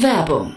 Werbung 0.00 0.56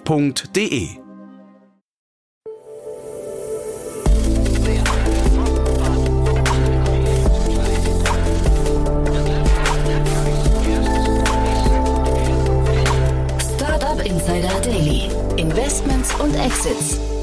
f.de. 0.05 0.97
Startup 13.39 14.05
Insider 14.05 14.49
Daily. 14.61 15.09
Investments 15.37 16.13
und 16.15 16.35
Exits. 16.35 17.20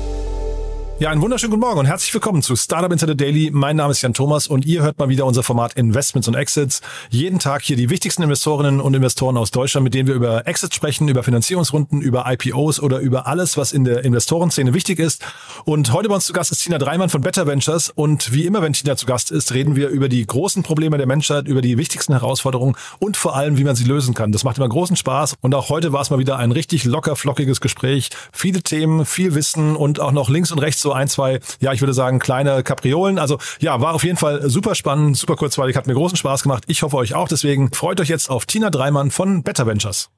Ja, 1.00 1.10
einen 1.10 1.22
wunderschönen 1.22 1.52
guten 1.52 1.60
Morgen 1.60 1.78
und 1.78 1.86
herzlich 1.86 2.12
willkommen 2.12 2.42
zu 2.42 2.56
Startup 2.56 2.90
Insider 2.90 3.14
Daily. 3.14 3.52
Mein 3.52 3.76
Name 3.76 3.92
ist 3.92 4.02
Jan 4.02 4.14
Thomas 4.14 4.48
und 4.48 4.66
ihr 4.66 4.82
hört 4.82 4.98
mal 4.98 5.08
wieder 5.08 5.26
unser 5.26 5.44
Format 5.44 5.74
Investments 5.74 6.26
und 6.26 6.34
Exits. 6.34 6.80
Jeden 7.08 7.38
Tag 7.38 7.62
hier 7.62 7.76
die 7.76 7.88
wichtigsten 7.88 8.24
Investorinnen 8.24 8.80
und 8.80 8.94
Investoren 8.94 9.36
aus 9.36 9.52
Deutschland, 9.52 9.84
mit 9.84 9.94
denen 9.94 10.08
wir 10.08 10.16
über 10.16 10.48
Exits 10.48 10.74
sprechen, 10.74 11.06
über 11.06 11.22
Finanzierungsrunden, 11.22 12.00
über 12.00 12.24
IPOs 12.26 12.80
oder 12.80 12.98
über 12.98 13.28
alles, 13.28 13.56
was 13.56 13.70
in 13.70 13.84
der 13.84 14.04
Investorenszene 14.04 14.74
wichtig 14.74 14.98
ist. 14.98 15.24
Und 15.64 15.92
heute 15.92 16.08
bei 16.08 16.16
uns 16.16 16.26
zu 16.26 16.32
Gast 16.32 16.50
ist 16.50 16.64
Tina 16.64 16.78
Dreimann 16.78 17.10
von 17.10 17.20
Better 17.20 17.46
Ventures 17.46 17.90
und 17.90 18.32
wie 18.32 18.44
immer, 18.44 18.60
wenn 18.60 18.72
Tina 18.72 18.96
zu 18.96 19.06
Gast 19.06 19.30
ist, 19.30 19.54
reden 19.54 19.76
wir 19.76 19.90
über 19.90 20.08
die 20.08 20.26
großen 20.26 20.64
Probleme 20.64 20.98
der 20.98 21.06
Menschheit, 21.06 21.46
über 21.46 21.62
die 21.62 21.78
wichtigsten 21.78 22.12
Herausforderungen 22.12 22.74
und 22.98 23.16
vor 23.16 23.36
allem, 23.36 23.56
wie 23.56 23.62
man 23.62 23.76
sie 23.76 23.84
lösen 23.84 24.14
kann. 24.14 24.32
Das 24.32 24.42
macht 24.42 24.56
immer 24.56 24.68
großen 24.68 24.96
Spaß 24.96 25.36
und 25.42 25.54
auch 25.54 25.68
heute 25.68 25.92
war 25.92 26.00
es 26.00 26.10
mal 26.10 26.18
wieder 26.18 26.38
ein 26.38 26.50
richtig 26.50 26.84
locker, 26.84 27.14
flockiges 27.14 27.60
Gespräch. 27.60 28.10
Viele 28.32 28.64
Themen, 28.64 29.06
viel 29.06 29.36
Wissen 29.36 29.76
und 29.76 30.00
auch 30.00 30.10
noch 30.10 30.28
links 30.28 30.50
und 30.50 30.58
rechts 30.58 30.87
so 30.88 30.94
ein, 30.94 31.06
zwei, 31.08 31.40
ja, 31.60 31.72
ich 31.74 31.82
würde 31.82 31.92
sagen, 31.92 32.18
kleine 32.18 32.62
Kapriolen. 32.62 33.18
Also 33.18 33.38
ja, 33.60 33.80
war 33.80 33.94
auf 33.94 34.04
jeden 34.04 34.16
Fall 34.16 34.48
super 34.48 34.74
spannend, 34.74 35.18
super 35.18 35.36
kurzweilig, 35.36 35.76
hat 35.76 35.86
mir 35.86 35.94
großen 35.94 36.16
Spaß 36.16 36.42
gemacht. 36.42 36.64
Ich 36.66 36.82
hoffe 36.82 36.96
euch 36.96 37.14
auch. 37.14 37.28
Deswegen 37.28 37.70
freut 37.72 38.00
euch 38.00 38.08
jetzt 38.08 38.30
auf 38.30 38.46
Tina 38.46 38.70
Dreimann 38.70 39.10
von 39.10 39.42
Better 39.42 39.66
Ventures. 39.66 40.08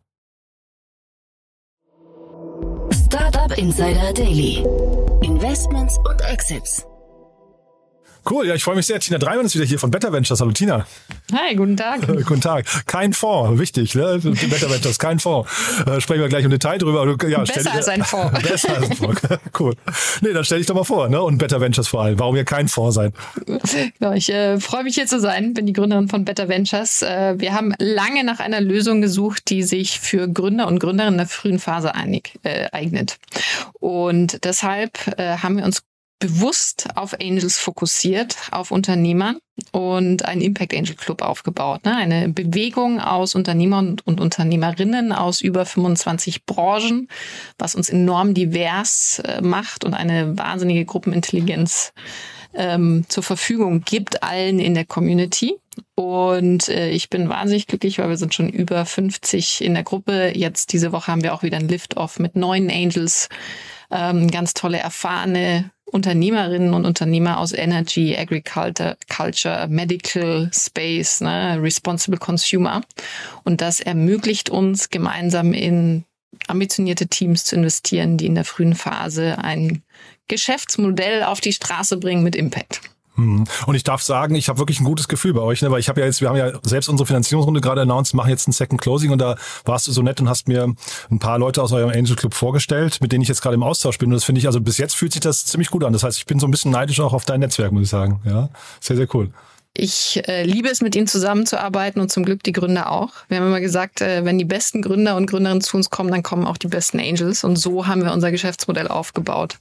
Startup 3.06 3.58
Insider 3.58 4.12
Daily. 4.12 4.64
Investments 5.22 5.98
und 6.08 6.20
Exits. 6.22 6.86
Cool, 8.28 8.46
ja, 8.46 8.54
ich 8.54 8.64
freue 8.64 8.76
mich 8.76 8.86
sehr. 8.86 9.00
Tina 9.00 9.18
Dreimann 9.18 9.46
ist 9.46 9.54
wieder 9.54 9.64
hier 9.64 9.78
von 9.78 9.90
Better 9.90 10.12
Ventures. 10.12 10.40
Hallo 10.40 10.52
Tina. 10.52 10.86
Hi, 11.32 11.54
guten 11.54 11.76
Tag. 11.76 12.06
guten 12.26 12.40
Tag. 12.40 12.66
Kein 12.86 13.12
Fonds, 13.12 13.58
wichtig, 13.58 13.94
ne? 13.94 14.20
Better 14.22 14.70
Ventures, 14.70 14.98
kein 14.98 15.18
Fonds. 15.18 15.50
Äh, 15.86 16.00
sprechen 16.00 16.20
wir 16.20 16.28
gleich 16.28 16.44
im 16.44 16.50
Detail 16.50 16.78
drüber. 16.78 17.06
Ja, 17.28 17.40
besser 17.44 17.72
als 17.72 17.88
ein 17.88 18.04
Fonds. 18.04 18.42
besser 18.42 18.76
als 18.76 18.90
ein 18.90 18.96
Fonds. 18.96 19.22
cool. 19.58 19.74
Nee, 20.20 20.32
dann 20.32 20.44
stell 20.44 20.58
dich 20.58 20.66
doch 20.66 20.74
mal 20.74 20.84
vor, 20.84 21.08
ne? 21.08 21.22
Und 21.22 21.38
Better 21.38 21.60
Ventures 21.60 21.88
vor 21.88 22.02
allem. 22.02 22.18
Warum 22.18 22.36
ihr 22.36 22.44
kein 22.44 22.68
Fonds 22.68 22.94
seid? 22.94 23.14
Genau, 23.98 24.12
ich 24.12 24.30
äh, 24.30 24.58
freue 24.60 24.84
mich 24.84 24.94
hier 24.94 25.06
zu 25.06 25.20
sein, 25.20 25.54
bin 25.54 25.66
die 25.66 25.72
Gründerin 25.72 26.08
von 26.08 26.24
Better 26.24 26.48
Ventures. 26.48 27.02
Äh, 27.02 27.34
wir 27.38 27.54
haben 27.54 27.74
lange 27.78 28.24
nach 28.24 28.40
einer 28.40 28.60
Lösung 28.60 29.00
gesucht, 29.00 29.50
die 29.50 29.62
sich 29.62 30.00
für 30.00 30.28
Gründer 30.28 30.66
und 30.66 30.78
Gründerinnen 30.78 31.14
in 31.14 31.18
der 31.18 31.26
frühen 31.26 31.58
Phase 31.58 31.94
einig, 31.94 32.38
äh, 32.42 32.68
eignet. 32.72 33.18
Und 33.74 34.44
deshalb 34.44 34.98
äh, 35.18 35.38
haben 35.38 35.56
wir 35.56 35.64
uns 35.64 35.82
bewusst 36.20 36.88
auf 36.94 37.14
Angels 37.14 37.58
fokussiert, 37.58 38.36
auf 38.52 38.70
Unternehmer 38.70 39.36
und 39.72 40.24
einen 40.24 40.42
Impact 40.42 40.74
Angel 40.74 40.94
Club 40.94 41.22
aufgebaut. 41.22 41.84
Ne? 41.84 41.96
Eine 41.96 42.28
Bewegung 42.28 43.00
aus 43.00 43.34
Unternehmern 43.34 43.96
und 44.04 44.20
Unternehmerinnen 44.20 45.12
aus 45.12 45.40
über 45.40 45.66
25 45.66 46.44
Branchen, 46.44 47.08
was 47.58 47.74
uns 47.74 47.90
enorm 47.90 48.34
divers 48.34 49.20
äh, 49.24 49.40
macht 49.40 49.84
und 49.84 49.94
eine 49.94 50.38
wahnsinnige 50.38 50.84
Gruppenintelligenz 50.84 51.92
ähm, 52.54 53.04
zur 53.08 53.22
Verfügung 53.22 53.82
gibt, 53.84 54.22
allen 54.22 54.58
in 54.60 54.74
der 54.74 54.84
Community. 54.84 55.56
Und 55.94 56.68
äh, 56.68 56.90
ich 56.90 57.08
bin 57.08 57.28
wahnsinnig 57.28 57.66
glücklich, 57.66 57.98
weil 57.98 58.10
wir 58.10 58.16
sind 58.16 58.34
schon 58.34 58.48
über 58.48 58.84
50 58.84 59.64
in 59.64 59.74
der 59.74 59.84
Gruppe. 59.84 60.32
Jetzt 60.34 60.72
diese 60.72 60.92
Woche 60.92 61.10
haben 61.10 61.22
wir 61.22 61.32
auch 61.32 61.42
wieder 61.42 61.56
ein 61.56 61.68
Lift-Off 61.68 62.18
mit 62.18 62.36
neuen 62.36 62.70
Angels. 62.70 63.28
Ähm, 63.90 64.30
ganz 64.30 64.54
tolle, 64.54 64.78
erfahrene 64.78 65.70
Unternehmerinnen 65.90 66.74
und 66.74 66.84
Unternehmer 66.84 67.38
aus 67.38 67.52
Energy, 67.52 68.16
Agriculture, 68.16 68.96
Culture, 69.08 69.66
Medical 69.68 70.50
Space, 70.52 71.20
ne, 71.20 71.58
Responsible 71.60 72.18
Consumer. 72.18 72.82
Und 73.44 73.60
das 73.60 73.80
ermöglicht 73.80 74.50
uns, 74.50 74.90
gemeinsam 74.90 75.52
in 75.52 76.04
ambitionierte 76.46 77.06
Teams 77.06 77.44
zu 77.44 77.56
investieren, 77.56 78.16
die 78.16 78.26
in 78.26 78.34
der 78.34 78.44
frühen 78.44 78.74
Phase 78.74 79.38
ein 79.38 79.82
Geschäftsmodell 80.28 81.24
auf 81.24 81.40
die 81.40 81.52
Straße 81.52 81.96
bringen 81.96 82.22
mit 82.22 82.36
Impact. 82.36 82.80
Mhm. 83.16 83.44
Und 83.66 83.74
ich 83.74 83.84
darf 83.84 84.02
sagen, 84.02 84.34
ich 84.34 84.48
habe 84.48 84.58
wirklich 84.58 84.80
ein 84.80 84.84
gutes 84.84 85.08
Gefühl 85.08 85.34
bei 85.34 85.40
euch, 85.40 85.62
ne? 85.62 85.70
weil 85.70 85.80
ich 85.80 85.88
habe 85.88 86.00
ja 86.00 86.06
jetzt, 86.06 86.20
wir 86.20 86.28
haben 86.28 86.36
ja 86.36 86.52
selbst 86.62 86.88
unsere 86.88 87.06
Finanzierungsrunde 87.06 87.60
gerade 87.60 87.82
announced, 87.82 88.14
machen 88.14 88.30
jetzt 88.30 88.48
ein 88.48 88.52
Second 88.52 88.80
Closing 88.80 89.10
und 89.10 89.18
da 89.18 89.36
warst 89.64 89.86
du 89.88 89.92
so 89.92 90.02
nett 90.02 90.20
und 90.20 90.28
hast 90.28 90.48
mir 90.48 90.74
ein 91.10 91.18
paar 91.18 91.38
Leute 91.38 91.62
aus 91.62 91.72
eurem 91.72 91.90
Angel 91.90 92.16
Club 92.16 92.34
vorgestellt, 92.34 92.98
mit 93.00 93.12
denen 93.12 93.22
ich 93.22 93.28
jetzt 93.28 93.42
gerade 93.42 93.54
im 93.54 93.62
Austausch 93.62 93.98
bin. 93.98 94.08
Und 94.08 94.14
das 94.14 94.24
finde 94.24 94.40
ich, 94.40 94.46
also 94.46 94.60
bis 94.60 94.78
jetzt 94.78 94.94
fühlt 94.94 95.12
sich 95.12 95.20
das 95.20 95.44
ziemlich 95.44 95.70
gut 95.70 95.84
an. 95.84 95.92
Das 95.92 96.02
heißt, 96.02 96.18
ich 96.18 96.26
bin 96.26 96.38
so 96.40 96.46
ein 96.46 96.50
bisschen 96.50 96.70
neidisch 96.70 97.00
auch 97.00 97.12
auf 97.12 97.24
dein 97.24 97.40
Netzwerk, 97.40 97.72
muss 97.72 97.84
ich 97.84 97.90
sagen. 97.90 98.20
Ja, 98.24 98.50
sehr, 98.80 98.96
sehr 98.96 99.08
cool. 99.14 99.30
Ich 99.72 100.20
äh, 100.26 100.42
liebe 100.42 100.68
es, 100.68 100.80
mit 100.80 100.96
ihnen 100.96 101.06
zusammenzuarbeiten 101.06 102.02
und 102.02 102.10
zum 102.10 102.24
Glück 102.24 102.42
die 102.42 102.52
Gründer 102.52 102.90
auch. 102.90 103.12
Wir 103.28 103.38
haben 103.38 103.46
immer 103.46 103.60
gesagt, 103.60 104.00
äh, 104.00 104.24
wenn 104.24 104.36
die 104.36 104.44
besten 104.44 104.82
Gründer 104.82 105.16
und 105.16 105.26
Gründerinnen 105.26 105.62
zu 105.62 105.76
uns 105.76 105.90
kommen, 105.90 106.10
dann 106.10 106.24
kommen 106.24 106.44
auch 106.44 106.56
die 106.56 106.66
besten 106.66 106.98
Angels. 106.98 107.44
Und 107.44 107.56
so 107.56 107.86
haben 107.86 108.02
wir 108.02 108.12
unser 108.12 108.32
Geschäftsmodell 108.32 108.88
aufgebaut. 108.88 109.58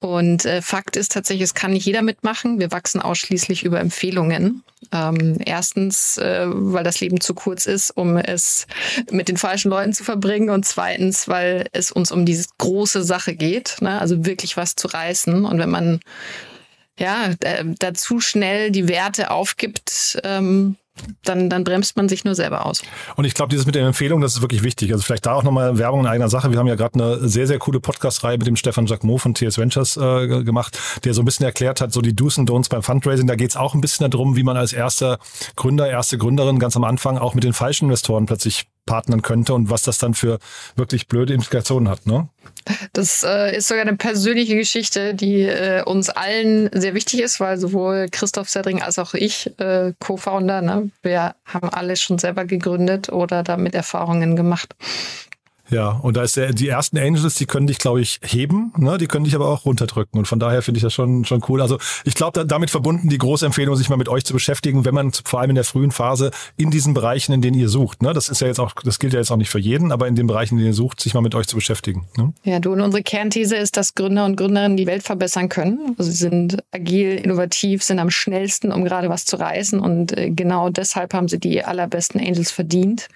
Und 0.00 0.46
äh, 0.46 0.62
Fakt 0.62 0.96
ist 0.96 1.12
tatsächlich, 1.12 1.44
es 1.44 1.54
kann 1.54 1.72
nicht 1.72 1.84
jeder 1.84 2.00
mitmachen. 2.00 2.58
Wir 2.58 2.72
wachsen 2.72 3.02
ausschließlich 3.02 3.64
über 3.64 3.80
Empfehlungen. 3.80 4.64
Ähm, 4.92 5.36
erstens, 5.44 6.16
äh, 6.16 6.46
weil 6.48 6.84
das 6.84 7.00
Leben 7.00 7.20
zu 7.20 7.34
kurz 7.34 7.66
ist, 7.66 7.90
um 7.90 8.16
es 8.16 8.66
mit 9.10 9.28
den 9.28 9.36
falschen 9.36 9.70
Leuten 9.70 9.92
zu 9.92 10.02
verbringen. 10.02 10.48
Und 10.48 10.64
zweitens, 10.64 11.28
weil 11.28 11.66
es 11.72 11.92
uns 11.92 12.12
um 12.12 12.24
diese 12.24 12.48
große 12.56 13.04
Sache 13.04 13.34
geht. 13.34 13.76
Ne? 13.80 14.00
Also 14.00 14.24
wirklich 14.24 14.56
was 14.56 14.74
zu 14.74 14.88
reißen. 14.88 15.44
Und 15.44 15.58
wenn 15.58 15.70
man 15.70 16.00
ja, 16.98 17.34
dazu 17.78 18.20
schnell 18.20 18.70
die 18.70 18.88
Werte 18.88 19.30
aufgibt, 19.30 20.20
ähm, 20.22 20.76
dann, 21.24 21.50
dann 21.50 21.64
bremst 21.64 21.96
man 21.96 22.08
sich 22.08 22.24
nur 22.24 22.34
selber 22.34 22.66
aus. 22.66 22.82
Und 23.16 23.24
ich 23.24 23.34
glaube, 23.34 23.50
dieses 23.50 23.66
mit 23.66 23.74
der 23.74 23.86
Empfehlung, 23.86 24.20
das 24.20 24.34
ist 24.34 24.42
wirklich 24.42 24.62
wichtig. 24.62 24.92
Also 24.92 25.02
vielleicht 25.04 25.26
da 25.26 25.34
auch 25.34 25.42
nochmal 25.42 25.78
Werbung 25.78 26.00
in 26.00 26.06
eigener 26.06 26.28
Sache. 26.28 26.50
Wir 26.50 26.58
haben 26.58 26.66
ja 26.66 26.74
gerade 26.74 26.94
eine 26.94 27.28
sehr, 27.28 27.46
sehr 27.46 27.58
coole 27.58 27.80
Podcast-Reihe 27.80 28.38
mit 28.38 28.46
dem 28.46 28.56
Stefan 28.56 28.86
Jacquemot 28.86 29.20
von 29.20 29.34
TS 29.34 29.58
Ventures 29.58 29.96
äh, 29.96 30.44
gemacht, 30.44 30.78
der 31.04 31.14
so 31.14 31.22
ein 31.22 31.24
bisschen 31.24 31.46
erklärt 31.46 31.80
hat, 31.80 31.92
so 31.92 32.00
die 32.00 32.14
Do's 32.14 32.38
und 32.38 32.48
Don'ts 32.48 32.68
beim 32.68 32.82
Fundraising. 32.82 33.26
Da 33.26 33.36
geht 33.36 33.50
es 33.50 33.56
auch 33.56 33.74
ein 33.74 33.80
bisschen 33.80 34.10
darum, 34.10 34.36
wie 34.36 34.42
man 34.42 34.56
als 34.56 34.72
erster 34.72 35.18
Gründer, 35.56 35.88
erste 35.88 36.18
Gründerin 36.18 36.58
ganz 36.58 36.76
am 36.76 36.84
Anfang 36.84 37.18
auch 37.18 37.34
mit 37.34 37.44
den 37.44 37.52
falschen 37.52 37.86
Investoren 37.86 38.26
plötzlich 38.26 38.66
partnern 38.90 39.22
könnte 39.22 39.54
und 39.54 39.70
was 39.70 39.82
das 39.82 39.98
dann 39.98 40.14
für 40.14 40.40
wirklich 40.74 41.06
blöde 41.06 41.32
Implikationen 41.32 41.88
hat. 41.88 42.08
Ne? 42.08 42.28
Das 42.92 43.22
äh, 43.22 43.56
ist 43.56 43.68
sogar 43.68 43.82
eine 43.82 43.96
persönliche 43.96 44.56
Geschichte, 44.56 45.14
die 45.14 45.42
äh, 45.42 45.84
uns 45.84 46.10
allen 46.10 46.68
sehr 46.72 46.92
wichtig 46.94 47.20
ist, 47.20 47.38
weil 47.38 47.56
sowohl 47.56 48.08
Christoph 48.10 48.50
Sedring 48.50 48.82
als 48.82 48.98
auch 48.98 49.14
ich, 49.14 49.48
äh, 49.60 49.92
Co-Founder, 50.00 50.60
ne, 50.60 50.90
wir 51.02 51.36
haben 51.44 51.68
alle 51.68 51.94
schon 51.94 52.18
selber 52.18 52.46
gegründet 52.46 53.10
oder 53.10 53.44
damit 53.44 53.76
Erfahrungen 53.76 54.34
gemacht. 54.34 54.74
Ja, 55.70 55.90
und 55.90 56.16
da 56.16 56.22
ist 56.22 56.36
der, 56.36 56.52
die 56.52 56.68
ersten 56.68 56.98
Angels, 56.98 57.34
die 57.34 57.46
können 57.46 57.66
dich, 57.66 57.78
glaube 57.78 58.00
ich, 58.00 58.20
heben, 58.24 58.72
ne? 58.76 58.98
die 58.98 59.06
können 59.06 59.24
dich 59.24 59.34
aber 59.34 59.48
auch 59.48 59.64
runterdrücken. 59.64 60.18
Und 60.18 60.26
von 60.26 60.38
daher 60.38 60.62
finde 60.62 60.78
ich 60.78 60.82
das 60.82 60.92
schon, 60.92 61.24
schon 61.24 61.42
cool. 61.48 61.60
Also 61.62 61.78
ich 62.04 62.14
glaube, 62.14 62.32
da, 62.38 62.44
damit 62.44 62.70
verbunden 62.70 63.08
die 63.08 63.18
große 63.18 63.46
Empfehlung, 63.46 63.76
sich 63.76 63.88
mal 63.88 63.96
mit 63.96 64.08
euch 64.08 64.24
zu 64.24 64.32
beschäftigen, 64.32 64.84
wenn 64.84 64.94
man 64.94 65.12
vor 65.12 65.40
allem 65.40 65.50
in 65.50 65.54
der 65.54 65.64
frühen 65.64 65.92
Phase 65.92 66.30
in 66.56 66.70
diesen 66.70 66.94
Bereichen, 66.94 67.32
in 67.32 67.40
denen 67.40 67.58
ihr 67.58 67.68
sucht. 67.68 68.02
Ne? 68.02 68.12
Das 68.12 68.28
ist 68.28 68.40
ja 68.40 68.46
jetzt 68.46 68.58
auch, 68.58 68.72
das 68.84 68.98
gilt 68.98 69.12
ja 69.12 69.20
jetzt 69.20 69.30
auch 69.30 69.36
nicht 69.36 69.50
für 69.50 69.58
jeden, 69.58 69.92
aber 69.92 70.08
in 70.08 70.16
den 70.16 70.26
Bereichen, 70.26 70.54
in 70.54 70.58
denen 70.58 70.70
ihr 70.70 70.74
sucht, 70.74 71.00
sich 71.00 71.14
mal 71.14 71.20
mit 71.20 71.34
euch 71.34 71.46
zu 71.46 71.56
beschäftigen. 71.56 72.06
Ne? 72.16 72.32
Ja, 72.44 72.58
du 72.58 72.72
und 72.72 72.80
unsere 72.80 73.02
Kernthese 73.02 73.56
ist, 73.56 73.76
dass 73.76 73.94
Gründer 73.94 74.24
und 74.24 74.36
Gründerinnen 74.36 74.76
die 74.76 74.86
Welt 74.86 75.02
verbessern 75.02 75.48
können. 75.48 75.94
Also 75.98 76.10
sie 76.10 76.16
sind 76.16 76.62
agil, 76.72 77.16
innovativ, 77.16 77.82
sind 77.82 77.98
am 77.98 78.10
schnellsten, 78.10 78.72
um 78.72 78.84
gerade 78.84 79.08
was 79.08 79.24
zu 79.24 79.36
reißen. 79.36 79.78
Und 79.78 80.16
äh, 80.16 80.30
genau 80.30 80.70
deshalb 80.70 81.14
haben 81.14 81.28
sie 81.28 81.38
die 81.38 81.64
allerbesten 81.64 82.20
Angels 82.20 82.50
verdient, 82.50 83.08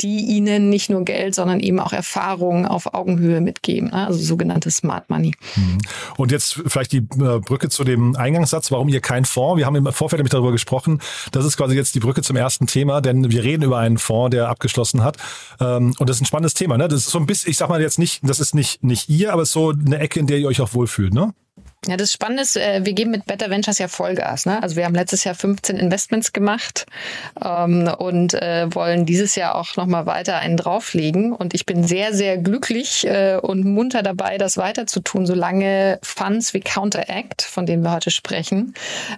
die 0.00 0.18
ihnen 0.18 0.68
nicht 0.68 0.90
nur 0.90 1.04
Geld, 1.04 1.34
sondern 1.34 1.60
eben 1.60 1.71
eben 1.72 1.80
auch 1.80 1.92
Erfahrungen 1.92 2.66
auf 2.66 2.92
Augenhöhe 2.92 3.40
mitgeben, 3.40 3.88
ne? 3.90 4.06
also 4.06 4.18
sogenanntes 4.18 4.76
Smart 4.76 5.08
Money. 5.08 5.32
Mhm. 5.56 5.78
Und 6.16 6.30
jetzt 6.30 6.60
vielleicht 6.66 6.92
die 6.92 6.98
äh, 6.98 7.40
Brücke 7.40 7.68
zu 7.68 7.84
dem 7.84 8.14
Eingangssatz, 8.16 8.70
warum 8.70 8.88
ihr 8.88 9.00
kein 9.00 9.24
Fonds? 9.24 9.58
Wir 9.58 9.66
haben 9.66 9.76
im 9.76 9.90
Vorfeld 9.92 10.18
nämlich 10.18 10.30
darüber 10.30 10.52
gesprochen. 10.52 11.00
Das 11.32 11.44
ist 11.44 11.56
quasi 11.56 11.74
jetzt 11.74 11.94
die 11.94 12.00
Brücke 12.00 12.22
zum 12.22 12.36
ersten 12.36 12.66
Thema, 12.66 13.00
denn 13.00 13.30
wir 13.30 13.42
reden 13.42 13.62
über 13.62 13.78
einen 13.78 13.98
Fonds, 13.98 14.32
der 14.32 14.48
abgeschlossen 14.48 15.02
hat. 15.02 15.16
Ähm, 15.60 15.94
und 15.98 16.08
das 16.08 16.16
ist 16.16 16.22
ein 16.22 16.26
spannendes 16.26 16.54
Thema. 16.54 16.76
Ne? 16.76 16.88
Das 16.88 17.00
ist 17.00 17.10
so 17.10 17.18
ein 17.18 17.26
bisschen, 17.26 17.50
ich 17.50 17.56
sag 17.56 17.68
mal 17.68 17.80
jetzt 17.80 17.98
nicht, 17.98 18.20
das 18.22 18.40
ist 18.40 18.54
nicht, 18.54 18.84
nicht 18.84 19.08
ihr, 19.08 19.32
aber 19.32 19.46
so 19.46 19.70
eine 19.70 19.98
Ecke, 19.98 20.20
in 20.20 20.26
der 20.26 20.38
ihr 20.38 20.48
euch 20.48 20.60
auch 20.60 20.74
wohlfühlt, 20.74 21.14
ne? 21.14 21.32
Ja, 21.88 21.96
das 21.96 22.12
Spannende 22.12 22.44
ist, 22.44 22.56
äh, 22.56 22.84
wir 22.84 22.92
geben 22.92 23.10
mit 23.10 23.26
Better 23.26 23.50
Ventures 23.50 23.78
ja 23.78 23.88
Vollgas. 23.88 24.46
Ne? 24.46 24.62
Also 24.62 24.76
wir 24.76 24.84
haben 24.84 24.94
letztes 24.94 25.24
Jahr 25.24 25.34
15 25.34 25.78
Investments 25.78 26.32
gemacht 26.32 26.86
ähm, 27.44 27.90
und 27.98 28.34
äh, 28.34 28.72
wollen 28.72 29.04
dieses 29.04 29.34
Jahr 29.34 29.56
auch 29.56 29.74
nochmal 29.74 30.06
weiter 30.06 30.36
einen 30.36 30.56
drauflegen. 30.56 31.32
Und 31.32 31.54
ich 31.54 31.66
bin 31.66 31.82
sehr, 31.82 32.14
sehr 32.14 32.38
glücklich 32.38 33.04
äh, 33.04 33.36
und 33.42 33.64
munter 33.64 34.04
dabei, 34.04 34.38
das 34.38 34.56
weiter 34.58 34.86
zu 34.86 35.00
tun, 35.00 35.26
solange 35.26 35.98
Funds 36.04 36.54
wie 36.54 36.60
Counteract, 36.60 37.42
von 37.42 37.66
denen 37.66 37.82
wir 37.82 37.90
heute 37.90 38.12
sprechen, 38.12 38.74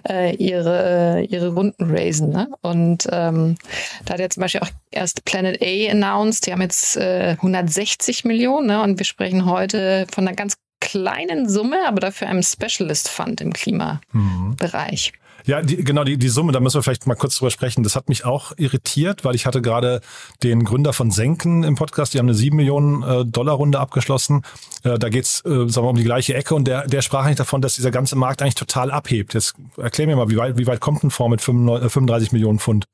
äh, 0.09 0.35
ihre, 0.35 1.21
ihre 1.29 1.49
Runden 1.49 1.95
raisen. 1.95 2.31
Ne? 2.31 2.49
Und 2.61 3.07
ähm, 3.11 3.57
da 4.05 4.15
hat 4.15 4.19
ja 4.19 4.29
zum 4.31 4.41
Beispiel 4.41 4.61
auch 4.61 4.71
erst 4.89 5.23
Planet 5.23 5.61
A 5.61 5.91
announced, 5.91 6.47
die 6.47 6.51
haben 6.51 6.63
jetzt 6.63 6.97
äh, 6.97 7.35
160 7.37 8.25
Millionen 8.25 8.65
ne? 8.65 8.81
und 8.81 8.97
wir 8.97 9.05
sprechen 9.05 9.45
heute 9.45 10.07
von 10.11 10.27
einer 10.27 10.35
ganz 10.35 10.55
kleinen 10.95 11.49
Summe, 11.49 11.85
aber 11.85 11.99
dafür 11.99 12.29
einem 12.29 12.41
Specialist 12.41 13.09
Fund 13.09 13.41
im 13.41 13.51
Klimabereich. 13.51 15.11
Mhm. 15.13 15.19
Ja, 15.45 15.61
die, 15.61 15.75
genau, 15.75 16.05
die, 16.05 16.17
die 16.17 16.29
Summe, 16.29 16.53
da 16.53 16.61
müssen 16.61 16.77
wir 16.77 16.83
vielleicht 16.83 17.05
mal 17.05 17.15
kurz 17.15 17.37
drüber 17.37 17.51
sprechen. 17.51 17.83
Das 17.83 17.97
hat 17.97 18.07
mich 18.07 18.23
auch 18.23 18.53
irritiert, 18.55 19.25
weil 19.25 19.35
ich 19.35 19.45
hatte 19.45 19.61
gerade 19.61 19.99
den 20.41 20.63
Gründer 20.63 20.93
von 20.93 21.11
Senken 21.11 21.63
im 21.63 21.75
Podcast, 21.75 22.13
die 22.13 22.19
haben 22.19 22.27
eine 22.27 22.33
7 22.33 22.55
Millionen 22.55 23.03
äh, 23.03 23.25
Dollar 23.25 23.55
Runde 23.55 23.77
abgeschlossen. 23.77 24.43
Äh, 24.83 24.97
da 24.97 25.09
geht's 25.09 25.41
äh, 25.41 25.49
sagen 25.49 25.75
wir, 25.75 25.81
mal, 25.83 25.89
um 25.89 25.97
die 25.97 26.05
gleiche 26.05 26.33
Ecke 26.33 26.55
und 26.55 26.65
der, 26.65 26.87
der 26.87 27.01
sprach 27.01 27.25
eigentlich 27.25 27.35
davon, 27.35 27.61
dass 27.61 27.75
dieser 27.75 27.91
ganze 27.91 28.15
Markt 28.15 28.41
eigentlich 28.41 28.55
total 28.55 28.89
abhebt. 28.89 29.33
Jetzt 29.33 29.55
erklär 29.77 30.07
mir 30.07 30.15
mal, 30.15 30.29
wie 30.29 30.37
weit, 30.37 30.57
wie 30.57 30.65
weit 30.65 30.79
kommt 30.79 31.03
ein 31.03 31.11
Fonds 31.11 31.31
mit 31.31 31.41
35 31.41 32.31
Millionen 32.31 32.57
Pfund? 32.57 32.85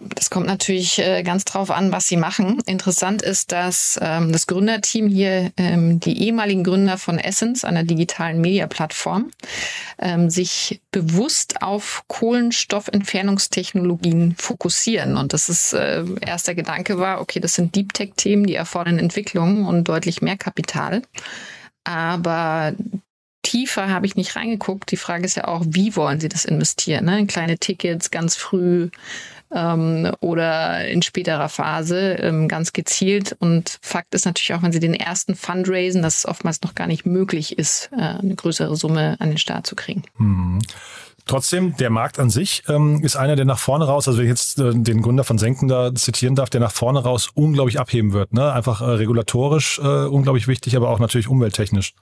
Das 0.00 0.30
kommt 0.30 0.46
natürlich 0.46 0.98
äh, 0.98 1.22
ganz 1.22 1.44
drauf 1.44 1.70
an, 1.70 1.92
was 1.92 2.06
sie 2.06 2.16
machen. 2.16 2.60
Interessant 2.66 3.22
ist, 3.22 3.52
dass 3.52 3.98
ähm, 4.02 4.32
das 4.32 4.46
Gründerteam 4.46 5.08
hier, 5.08 5.52
ähm, 5.56 6.00
die 6.00 6.24
ehemaligen 6.24 6.64
Gründer 6.64 6.98
von 6.98 7.18
Essence, 7.18 7.64
einer 7.64 7.84
digitalen 7.84 8.40
Media-Plattform, 8.40 9.30
ähm, 9.98 10.30
sich 10.30 10.80
bewusst 10.90 11.62
auf 11.62 12.04
Kohlenstoffentfernungstechnologien 12.08 14.34
fokussieren. 14.36 15.16
Und 15.16 15.32
das 15.32 15.48
ist 15.48 15.72
äh, 15.72 16.04
erster 16.20 16.54
Gedanke 16.54 16.98
war, 16.98 17.20
okay, 17.20 17.40
das 17.40 17.54
sind 17.54 17.74
Deep 17.74 17.92
Tech-Themen, 17.92 18.46
die 18.46 18.54
erfordern 18.54 18.98
Entwicklung 18.98 19.66
und 19.66 19.84
deutlich 19.84 20.22
mehr 20.22 20.36
Kapital. 20.36 21.02
Aber 21.84 22.74
tiefer 23.42 23.88
habe 23.88 24.06
ich 24.06 24.16
nicht 24.16 24.36
reingeguckt. 24.36 24.90
Die 24.90 24.96
Frage 24.96 25.24
ist 25.24 25.36
ja 25.36 25.48
auch, 25.48 25.62
wie 25.66 25.96
wollen 25.96 26.20
Sie 26.20 26.28
das 26.28 26.44
investieren? 26.44 27.06
Ne? 27.06 27.18
In 27.18 27.26
kleine 27.26 27.58
Tickets, 27.58 28.10
ganz 28.10 28.36
früh, 28.36 28.90
ähm, 29.54 30.10
oder 30.20 30.86
in 30.88 31.02
späterer 31.02 31.48
Phase 31.48 32.14
ähm, 32.14 32.48
ganz 32.48 32.72
gezielt. 32.72 33.36
Und 33.38 33.78
Fakt 33.82 34.14
ist 34.14 34.26
natürlich 34.26 34.54
auch, 34.54 34.62
wenn 34.62 34.72
Sie 34.72 34.80
den 34.80 34.94
ersten 34.94 35.34
Fundraisen, 35.34 36.02
dass 36.02 36.18
es 36.18 36.26
oftmals 36.26 36.62
noch 36.62 36.74
gar 36.74 36.86
nicht 36.86 37.06
möglich 37.06 37.58
ist, 37.58 37.90
äh, 37.92 38.00
eine 38.00 38.34
größere 38.34 38.76
Summe 38.76 39.16
an 39.18 39.28
den 39.28 39.38
Start 39.38 39.66
zu 39.66 39.76
kriegen. 39.76 40.02
Mhm. 40.18 40.60
Trotzdem, 41.26 41.76
der 41.76 41.90
Markt 41.90 42.18
an 42.18 42.30
sich 42.30 42.64
ähm, 42.68 43.04
ist 43.04 43.16
einer, 43.16 43.36
der 43.36 43.44
nach 43.44 43.58
vorne 43.58 43.84
raus, 43.84 44.08
also 44.08 44.18
wenn 44.18 44.26
ich 44.26 44.30
jetzt 44.30 44.58
äh, 44.58 44.72
den 44.74 45.02
Gründer 45.02 45.22
von 45.22 45.38
Senken 45.38 45.68
da 45.68 45.94
zitieren 45.94 46.34
darf, 46.34 46.50
der 46.50 46.60
nach 46.60 46.72
vorne 46.72 47.00
raus 47.00 47.30
unglaublich 47.34 47.78
abheben 47.78 48.12
wird. 48.12 48.32
Ne? 48.32 48.52
Einfach 48.52 48.80
äh, 48.80 48.86
regulatorisch 48.86 49.78
äh, 49.78 50.06
unglaublich 50.06 50.48
wichtig, 50.48 50.76
aber 50.76 50.88
auch 50.88 50.98
natürlich 50.98 51.28
umwelttechnisch. 51.28 51.94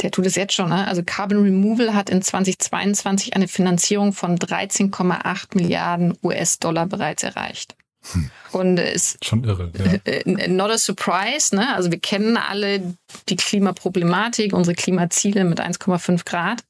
Der 0.00 0.10
tut 0.10 0.26
es 0.26 0.34
jetzt 0.34 0.54
schon. 0.54 0.70
Ne? 0.70 0.86
Also 0.86 1.02
Carbon 1.04 1.42
Removal 1.42 1.94
hat 1.94 2.10
in 2.10 2.20
2022 2.20 3.34
eine 3.34 3.48
Finanzierung 3.48 4.12
von 4.12 4.38
13,8 4.38 5.56
Milliarden 5.56 6.18
US-Dollar 6.22 6.86
bereits 6.86 7.22
erreicht. 7.22 7.76
Hm. 8.12 8.30
Und 8.52 8.78
ist 8.78 9.24
schon 9.24 9.44
irre. 9.44 9.70
Ja. 9.78 9.94
Äh, 10.04 10.48
not 10.48 10.70
a 10.70 10.78
surprise. 10.78 11.54
Ne? 11.54 11.74
Also 11.74 11.90
wir 11.90 12.00
kennen 12.00 12.36
alle 12.36 12.94
die 13.28 13.36
Klimaproblematik, 13.36 14.52
unsere 14.52 14.74
Klimaziele 14.74 15.44
mit 15.44 15.60
1,5 15.60 16.24
Grad. 16.24 16.62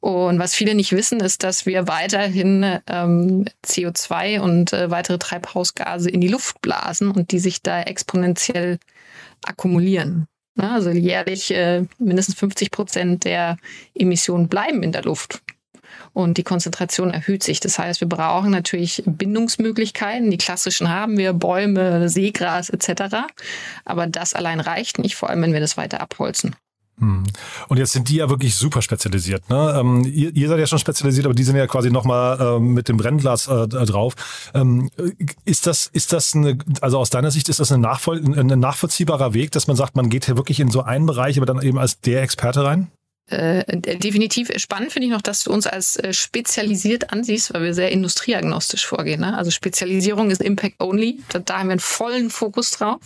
Und 0.00 0.38
was 0.38 0.54
viele 0.54 0.74
nicht 0.74 0.92
wissen, 0.92 1.20
ist, 1.20 1.42
dass 1.42 1.66
wir 1.66 1.86
weiterhin 1.86 2.78
ähm, 2.86 3.44
CO2 3.66 4.40
und 4.40 4.72
äh, 4.72 4.90
weitere 4.90 5.18
Treibhausgase 5.18 6.08
in 6.08 6.22
die 6.22 6.28
Luft 6.28 6.62
blasen 6.62 7.10
und 7.10 7.32
die 7.32 7.38
sich 7.38 7.62
da 7.62 7.82
exponentiell 7.82 8.78
akkumulieren. 9.44 10.26
Ne? 10.54 10.70
Also 10.70 10.90
jährlich 10.90 11.52
äh, 11.52 11.84
mindestens 11.98 12.36
50 12.36 12.70
Prozent 12.70 13.24
der 13.24 13.56
Emissionen 13.94 14.48
bleiben 14.48 14.82
in 14.82 14.92
der 14.92 15.02
Luft. 15.02 15.42
Und 16.12 16.38
die 16.38 16.42
Konzentration 16.42 17.10
erhöht 17.10 17.42
sich. 17.42 17.60
Das 17.60 17.78
heißt, 17.78 18.00
wir 18.00 18.08
brauchen 18.08 18.50
natürlich 18.50 19.02
Bindungsmöglichkeiten. 19.06 20.30
Die 20.30 20.38
klassischen 20.38 20.88
haben 20.88 21.18
wir, 21.18 21.32
Bäume, 21.32 22.08
Seegras 22.08 22.68
etc. 22.68 23.16
Aber 23.84 24.06
das 24.06 24.34
allein 24.34 24.60
reicht 24.60 24.98
nicht, 24.98 25.14
vor 25.14 25.30
allem 25.30 25.42
wenn 25.42 25.52
wir 25.52 25.60
das 25.60 25.76
weiter 25.76 26.00
abholzen. 26.00 26.56
Hm. 27.00 27.24
Und 27.68 27.78
jetzt 27.78 27.92
sind 27.92 28.08
die 28.10 28.16
ja 28.16 28.28
wirklich 28.28 28.54
super 28.54 28.82
spezialisiert. 28.82 29.48
Ne? 29.48 29.74
Ähm, 29.78 30.04
ihr, 30.04 30.34
ihr, 30.36 30.48
seid 30.48 30.58
ja 30.58 30.66
schon 30.66 30.78
spezialisiert, 30.78 31.24
aber 31.24 31.34
die 31.34 31.44
sind 31.44 31.56
ja 31.56 31.66
quasi 31.66 31.90
nochmal 31.90 32.38
ähm, 32.40 32.74
mit 32.74 32.88
dem 32.88 32.98
Brennglas 32.98 33.48
äh, 33.48 33.66
drauf. 33.66 34.14
Ähm, 34.52 34.90
ist 35.46 35.66
das, 35.66 35.88
ist 35.92 36.12
das 36.12 36.34
eine, 36.34 36.58
also 36.82 36.98
aus 36.98 37.08
deiner 37.08 37.30
Sicht 37.30 37.48
ist 37.48 37.58
das 37.58 37.72
eine 37.72 37.80
Nachvoll 37.80 38.20
ein 38.20 38.46
nachvollziehbarer 38.46 39.32
Weg, 39.32 39.50
dass 39.52 39.66
man 39.66 39.76
sagt, 39.76 39.96
man 39.96 40.10
geht 40.10 40.26
hier 40.26 40.36
wirklich 40.36 40.60
in 40.60 40.70
so 40.70 40.82
einen 40.82 41.06
Bereich, 41.06 41.38
aber 41.38 41.46
dann 41.46 41.62
eben 41.62 41.78
als 41.78 42.00
der 42.00 42.22
Experte 42.22 42.64
rein? 42.64 42.90
Äh, 43.30 43.64
definitiv 43.98 44.50
spannend 44.56 44.92
finde 44.92 45.06
ich 45.06 45.12
noch, 45.12 45.22
dass 45.22 45.44
du 45.44 45.52
uns 45.52 45.68
als 45.68 45.96
äh, 45.96 46.12
spezialisiert 46.12 47.12
ansiehst, 47.12 47.54
weil 47.54 47.62
wir 47.62 47.74
sehr 47.74 47.92
industrieagnostisch 47.92 48.84
vorgehen. 48.84 49.20
Ne? 49.20 49.36
Also 49.36 49.52
Spezialisierung 49.52 50.32
ist 50.32 50.42
Impact 50.42 50.80
Only. 50.80 51.20
Da, 51.32 51.38
da 51.38 51.60
haben 51.60 51.68
wir 51.68 51.72
einen 51.72 51.80
vollen 51.80 52.30
Fokus 52.30 52.72
drauf. 52.72 52.98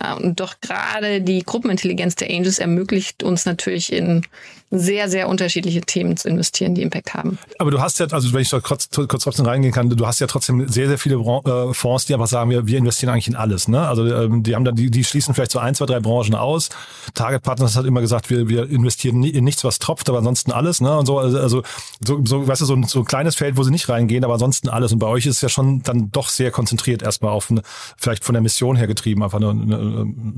Äh, 0.00 0.14
und 0.14 0.40
doch 0.40 0.54
gerade 0.60 1.20
die 1.20 1.42
Gruppenintelligenz 1.42 2.16
der 2.16 2.30
Angels 2.30 2.58
ermöglicht 2.58 3.22
uns 3.22 3.46
natürlich 3.46 3.92
in 3.92 4.26
sehr, 4.70 5.08
sehr 5.08 5.28
unterschiedliche 5.28 5.80
Themen 5.82 6.16
zu 6.16 6.28
investieren, 6.28 6.74
die 6.74 6.82
Impact 6.82 7.14
haben. 7.14 7.38
Aber 7.58 7.70
du 7.70 7.80
hast 7.80 8.00
ja, 8.00 8.06
also 8.06 8.32
wenn 8.32 8.40
ich 8.40 8.48
so 8.48 8.60
kurz, 8.60 8.88
kurz 8.90 9.22
trotzdem 9.22 9.46
reingehen 9.46 9.72
kann, 9.72 9.88
du 9.88 10.06
hast 10.06 10.20
ja 10.20 10.26
trotzdem 10.26 10.66
sehr, 10.68 10.88
sehr 10.88 10.98
viele 10.98 11.16
äh, 11.16 11.72
Fonds, 11.72 12.06
die 12.06 12.14
einfach 12.14 12.26
sagen, 12.26 12.50
wir, 12.50 12.66
wir 12.66 12.78
investieren 12.78 13.12
eigentlich 13.12 13.28
in 13.28 13.36
alles. 13.36 13.68
Ne? 13.68 13.86
Also 13.86 14.04
ähm, 14.06 14.42
die 14.42 14.54
haben 14.54 14.64
dann, 14.64 14.74
die, 14.74 14.90
die 14.90 15.04
schließen 15.04 15.34
vielleicht 15.34 15.52
so 15.52 15.58
ein, 15.58 15.74
zwei, 15.74 15.86
drei 15.86 16.00
Branchen 16.00 16.34
aus. 16.34 16.70
Target 17.14 17.42
Partners 17.42 17.76
hat 17.76 17.84
immer 17.84 18.00
gesagt, 18.00 18.30
wir, 18.30 18.48
wir 18.48 18.68
investieren 18.68 19.22
in 19.22 19.44
nichts, 19.44 19.62
was 19.64 19.78
tropft, 19.78 20.08
aber 20.08 20.18
ansonsten 20.18 20.50
alles. 20.50 20.80
Ne? 20.80 20.96
Und 20.98 21.06
so, 21.06 21.18
also, 21.18 21.38
also 21.38 21.62
so, 22.04 22.20
so, 22.24 22.48
weißt 22.48 22.62
du, 22.62 22.64
so 22.64 22.74
ein, 22.74 22.84
so 22.84 23.00
ein 23.00 23.04
kleines 23.04 23.36
Feld, 23.36 23.56
wo 23.56 23.62
sie 23.62 23.70
nicht 23.70 23.88
reingehen, 23.88 24.24
aber 24.24 24.34
ansonsten 24.34 24.68
alles. 24.68 24.92
Und 24.92 24.98
bei 24.98 25.06
euch 25.06 25.26
ist 25.26 25.36
es 25.36 25.42
ja 25.42 25.48
schon 25.48 25.82
dann 25.82 26.10
doch 26.10 26.28
sehr 26.28 26.50
konzentriert 26.50 27.02
erstmal 27.02 27.32
auf 27.32 27.50
eine, 27.50 27.62
vielleicht 27.96 28.24
von 28.24 28.32
der 28.32 28.42
Mission 28.42 28.76
her 28.76 28.86
getrieben, 28.86 29.22
einfach 29.22 29.40
eine 29.40 29.53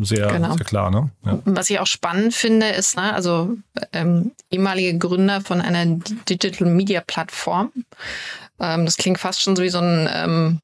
sehr, 0.05 0.29
genau. 0.29 0.57
sehr 0.57 0.67
klar. 0.67 0.91
Ne? 0.91 1.11
Ja. 1.25 1.39
Was 1.45 1.71
ich 1.71 1.79
auch 1.79 1.87
spannend 1.87 2.35
finde, 2.35 2.69
ist, 2.69 2.97
ne, 2.97 3.13
also 3.13 3.57
ähm, 3.93 4.33
ehemalige 4.51 4.99
Gründer 4.99 5.41
von 5.41 5.61
einer 5.61 5.87
Digital 6.29 6.69
Media 6.69 7.03
Plattform. 7.07 7.73
Ähm, 8.61 8.85
das 8.85 8.97
klingt 8.97 9.19
fast 9.19 9.41
schon 9.41 9.57
so 9.57 9.63
wie 9.63 9.69
so 9.69 9.79
ein 9.79 10.09
ähm, 10.13 10.61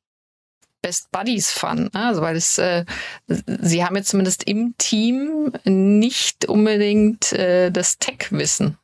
Best 0.83 1.11
Buddies 1.13 1.53
Fun, 1.53 1.91
ne? 1.95 2.07
also 2.07 2.23
weil 2.23 2.37
es, 2.37 2.59
äh, 2.59 2.85
sie 3.29 3.85
haben 3.85 3.97
jetzt 3.97 4.09
zumindest 4.11 4.45
im 4.45 4.75
Team 4.79 5.53
nicht 5.65 6.47
unbedingt 6.47 7.33
äh, 7.33 7.71
das 7.71 7.99
Tech-Wissen 7.99 8.79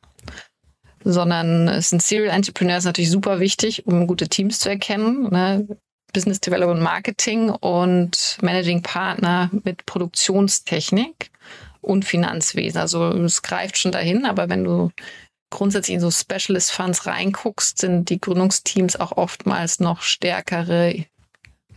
sondern 1.03 1.67
es 1.67 1.89
sind 1.89 2.01
Serial 2.01 2.35
Entrepreneurs 2.35 2.85
natürlich 2.85 3.11
super 3.11 3.39
wichtig, 3.39 3.87
um 3.87 4.07
gute 4.07 4.27
Teams 4.27 4.59
zu 4.59 4.69
erkennen. 4.69 5.29
Ne? 5.31 5.67
Business 6.13 6.39
Development 6.39 6.81
Marketing 6.81 7.49
und 7.49 8.37
Managing 8.41 8.81
Partner 8.81 9.49
mit 9.63 9.85
Produktionstechnik 9.85 11.31
und 11.81 12.05
Finanzwesen. 12.05 12.79
Also 12.79 13.09
es 13.09 13.41
greift 13.41 13.77
schon 13.77 13.91
dahin, 13.91 14.25
aber 14.25 14.49
wenn 14.49 14.63
du 14.63 14.91
grundsätzlich 15.49 15.95
in 15.95 16.01
so 16.01 16.11
Specialist 16.11 16.71
Funds 16.71 17.05
reinguckst, 17.05 17.79
sind 17.79 18.09
die 18.09 18.19
Gründungsteams 18.19 18.99
auch 18.99 19.13
oftmals 19.13 19.79
noch 19.79 20.01
stärkere 20.01 21.05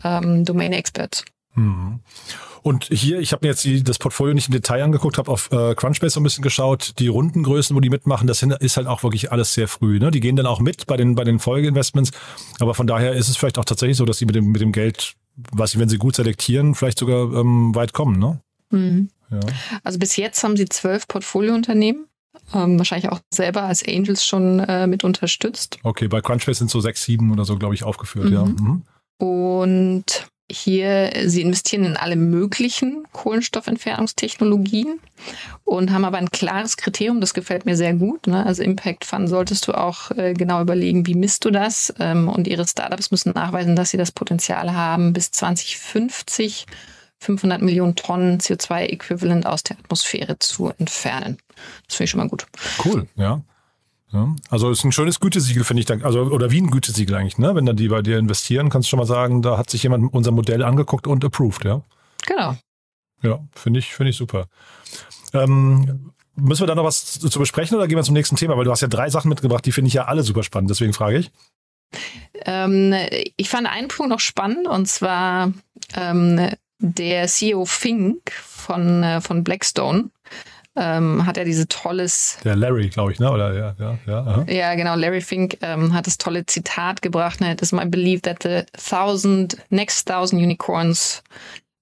ähm, 0.04 0.44
Domain 0.44 0.72
Experts. 0.72 1.24
Mhm. 1.54 2.00
Und 2.62 2.84
hier, 2.84 3.18
ich 3.18 3.32
habe 3.32 3.44
mir 3.44 3.50
jetzt 3.50 3.64
die, 3.64 3.82
das 3.82 3.98
Portfolio 3.98 4.34
nicht 4.34 4.46
im 4.46 4.52
Detail 4.52 4.84
angeguckt, 4.84 5.18
habe 5.18 5.30
auf 5.30 5.50
äh, 5.50 5.74
Crunchbase 5.74 6.14
so 6.14 6.20
ein 6.20 6.22
bisschen 6.22 6.42
geschaut, 6.42 6.94
die 7.00 7.08
Rundengrößen, 7.08 7.74
wo 7.74 7.80
die 7.80 7.90
mitmachen, 7.90 8.28
das 8.28 8.42
ist 8.42 8.76
halt 8.76 8.86
auch 8.86 9.02
wirklich 9.02 9.32
alles 9.32 9.52
sehr 9.52 9.66
früh. 9.66 9.98
Ne? 9.98 10.12
Die 10.12 10.20
gehen 10.20 10.36
dann 10.36 10.46
auch 10.46 10.60
mit 10.60 10.86
bei 10.86 10.96
den, 10.96 11.16
bei 11.16 11.24
den 11.24 11.40
Folgeinvestments. 11.40 12.12
Aber 12.60 12.74
von 12.74 12.86
daher 12.86 13.14
ist 13.14 13.28
es 13.28 13.36
vielleicht 13.36 13.58
auch 13.58 13.64
tatsächlich 13.64 13.96
so, 13.96 14.04
dass 14.04 14.18
sie 14.18 14.26
mit 14.26 14.36
dem, 14.36 14.52
mit 14.52 14.60
dem 14.60 14.70
Geld, 14.70 15.14
was 15.50 15.72
sie, 15.72 15.80
wenn 15.80 15.88
sie 15.88 15.98
gut 15.98 16.14
selektieren, 16.14 16.76
vielleicht 16.76 16.98
sogar 16.98 17.32
ähm, 17.34 17.74
weit 17.74 17.92
kommen. 17.92 18.20
Ne? 18.20 18.40
Mhm. 18.70 19.10
Ja. 19.30 19.40
Also 19.82 19.98
bis 19.98 20.16
jetzt 20.16 20.44
haben 20.44 20.56
sie 20.56 20.66
zwölf 20.66 21.08
Portfoliounternehmen. 21.08 22.06
Ähm, 22.54 22.78
wahrscheinlich 22.78 23.10
auch 23.10 23.20
selber 23.32 23.62
als 23.64 23.86
Angels 23.86 24.24
schon 24.24 24.60
äh, 24.60 24.86
mit 24.86 25.04
unterstützt. 25.04 25.78
Okay, 25.82 26.08
bei 26.08 26.20
Crunchbase 26.20 26.58
sind 26.58 26.70
so 26.70 26.80
sechs, 26.80 27.04
sieben 27.04 27.32
oder 27.32 27.44
so, 27.44 27.56
glaube 27.56 27.74
ich, 27.74 27.82
aufgeführt, 27.82 28.26
mhm. 28.26 28.32
ja. 28.32 28.44
Mhm. 28.44 28.82
Und 29.18 30.26
hier, 30.50 31.12
sie 31.26 31.40
investieren 31.40 31.84
in 31.84 31.96
alle 31.96 32.16
möglichen 32.16 33.04
Kohlenstoffentfernungstechnologien 33.12 35.00
und 35.64 35.92
haben 35.92 36.04
aber 36.04 36.18
ein 36.18 36.30
klares 36.30 36.76
Kriterium, 36.76 37.20
das 37.20 37.34
gefällt 37.34 37.64
mir 37.64 37.76
sehr 37.76 37.94
gut. 37.94 38.26
Ne? 38.26 38.44
Also 38.44 38.62
Impact 38.62 39.04
Fund 39.04 39.28
solltest 39.28 39.66
du 39.68 39.72
auch 39.72 40.10
äh, 40.12 40.34
genau 40.34 40.60
überlegen, 40.60 41.06
wie 41.06 41.14
misst 41.14 41.44
du 41.44 41.50
das? 41.50 41.94
Ähm, 41.98 42.28
und 42.28 42.46
ihre 42.46 42.66
Startups 42.66 43.10
müssen 43.10 43.32
nachweisen, 43.32 43.76
dass 43.76 43.90
sie 43.90 43.96
das 43.96 44.12
Potenzial 44.12 44.74
haben, 44.74 45.12
bis 45.12 45.30
2050 45.30 46.66
500 47.22 47.62
Millionen 47.62 47.94
Tonnen 47.94 48.40
CO2-Äquivalent 48.40 49.46
aus 49.46 49.62
der 49.62 49.78
Atmosphäre 49.78 50.40
zu 50.40 50.72
entfernen. 50.78 51.38
Das 51.86 51.96
finde 51.96 52.04
ich 52.04 52.10
schon 52.10 52.18
mal 52.18 52.28
gut. 52.28 52.46
Cool, 52.84 53.06
ja. 53.14 53.42
Ja, 54.12 54.34
also 54.50 54.70
ist 54.70 54.84
ein 54.84 54.92
schönes 54.92 55.20
Gütesiegel, 55.20 55.64
finde 55.64 55.80
ich. 55.80 55.86
Dann, 55.86 56.02
also 56.02 56.20
oder 56.22 56.50
wie 56.50 56.60
ein 56.60 56.70
Gütesiegel 56.70 57.14
eigentlich, 57.16 57.38
ne? 57.38 57.54
Wenn 57.54 57.64
dann 57.64 57.76
die 57.76 57.88
bei 57.88 58.02
dir 58.02 58.18
investieren, 58.18 58.68
kannst 58.68 58.86
du 58.86 58.90
schon 58.90 58.98
mal 58.98 59.06
sagen, 59.06 59.40
da 59.40 59.56
hat 59.56 59.70
sich 59.70 59.82
jemand 59.82 60.12
unser 60.12 60.32
Modell 60.32 60.62
angeguckt 60.62 61.06
und 61.06 61.24
approved, 61.24 61.64
ja. 61.64 61.82
Genau. 62.26 62.56
Ja, 63.22 63.40
finde 63.54 63.78
ich, 63.78 63.94
finde 63.94 64.10
ich 64.10 64.16
super. 64.16 64.46
Ähm, 65.32 66.12
müssen 66.34 66.62
wir 66.62 66.66
da 66.66 66.74
noch 66.74 66.84
was 66.84 67.20
zu, 67.20 67.28
zu 67.28 67.38
besprechen 67.38 67.76
oder 67.76 67.88
gehen 67.88 67.96
wir 67.96 68.02
zum 68.02 68.14
nächsten 68.14 68.36
Thema? 68.36 68.56
Weil 68.56 68.64
du 68.64 68.70
hast 68.70 68.80
ja 68.82 68.88
drei 68.88 69.08
Sachen 69.08 69.28
mitgebracht, 69.28 69.64
die 69.64 69.72
finde 69.72 69.88
ich 69.88 69.94
ja 69.94 70.04
alle 70.04 70.22
super 70.22 70.42
spannend. 70.42 70.70
Deswegen 70.70 70.92
frage 70.92 71.18
ich. 71.18 71.30
Ähm, 72.44 72.94
ich 73.36 73.48
fand 73.48 73.66
einen 73.66 73.88
Punkt 73.88 74.10
noch 74.10 74.20
spannend 74.20 74.66
und 74.66 74.88
zwar 74.88 75.52
ähm, 75.94 76.50
der 76.78 77.28
CEO 77.28 77.64
Fink 77.64 78.32
von, 78.32 79.02
äh, 79.02 79.20
von 79.20 79.44
Blackstone 79.44 80.10
ähm, 80.76 81.26
hat 81.26 81.36
er 81.36 81.44
diese 81.44 81.68
tolles. 81.68 82.38
Der 82.44 82.56
Larry, 82.56 82.88
glaube 82.88 83.12
ich, 83.12 83.20
ne? 83.20 83.30
Oder 83.30 83.52
ja, 83.54 83.74
ja, 83.78 83.98
ja. 84.06 84.20
Aha. 84.20 84.46
Ja, 84.48 84.74
genau. 84.74 84.94
Larry 84.94 85.20
Fink 85.20 85.58
ähm, 85.60 85.92
hat 85.92 86.06
das 86.06 86.18
tolle 86.18 86.46
Zitat 86.46 87.02
gebracht. 87.02 87.40
Ne? 87.40 87.52
It 87.52 87.62
is 87.62 87.72
my 87.72 87.84
belief 87.84 88.22
that 88.22 88.42
the 88.42 88.62
thousand 88.72 89.56
next 89.70 90.08
thousand 90.08 90.38
unicorns 90.38 91.22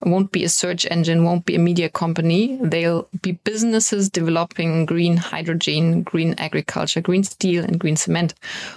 won't 0.02 0.32
be 0.32 0.44
a 0.44 0.48
search 0.48 0.86
engine, 0.86 1.22
won't 1.24 1.44
be 1.44 1.54
a 1.54 1.58
media 1.58 1.88
company. 1.88 2.58
They'll 2.62 3.06
be 3.22 3.38
businesses 3.44 4.10
developing 4.10 4.86
green 4.86 5.18
hydrogen, 5.18 6.04
green 6.04 6.34
agriculture, 6.38 7.02
green 7.02 7.22
steel 7.22 7.64
and 7.64 7.78
green 7.78 7.96
cement. 7.96 8.34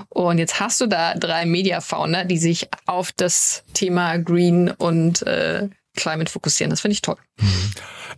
Und 0.09 0.37
jetzt 0.37 0.59
hast 0.59 0.81
du 0.81 0.87
da 0.87 1.15
drei 1.15 1.45
Media-Founder, 1.45 2.25
die 2.25 2.37
sich 2.37 2.67
auf 2.85 3.11
das 3.13 3.63
Thema 3.73 4.17
Green 4.17 4.69
und 4.69 5.25
äh, 5.25 5.69
Climate 5.95 6.31
fokussieren. 6.31 6.69
Das 6.69 6.81
finde 6.81 6.93
ich 6.93 7.01
toll. 7.01 7.17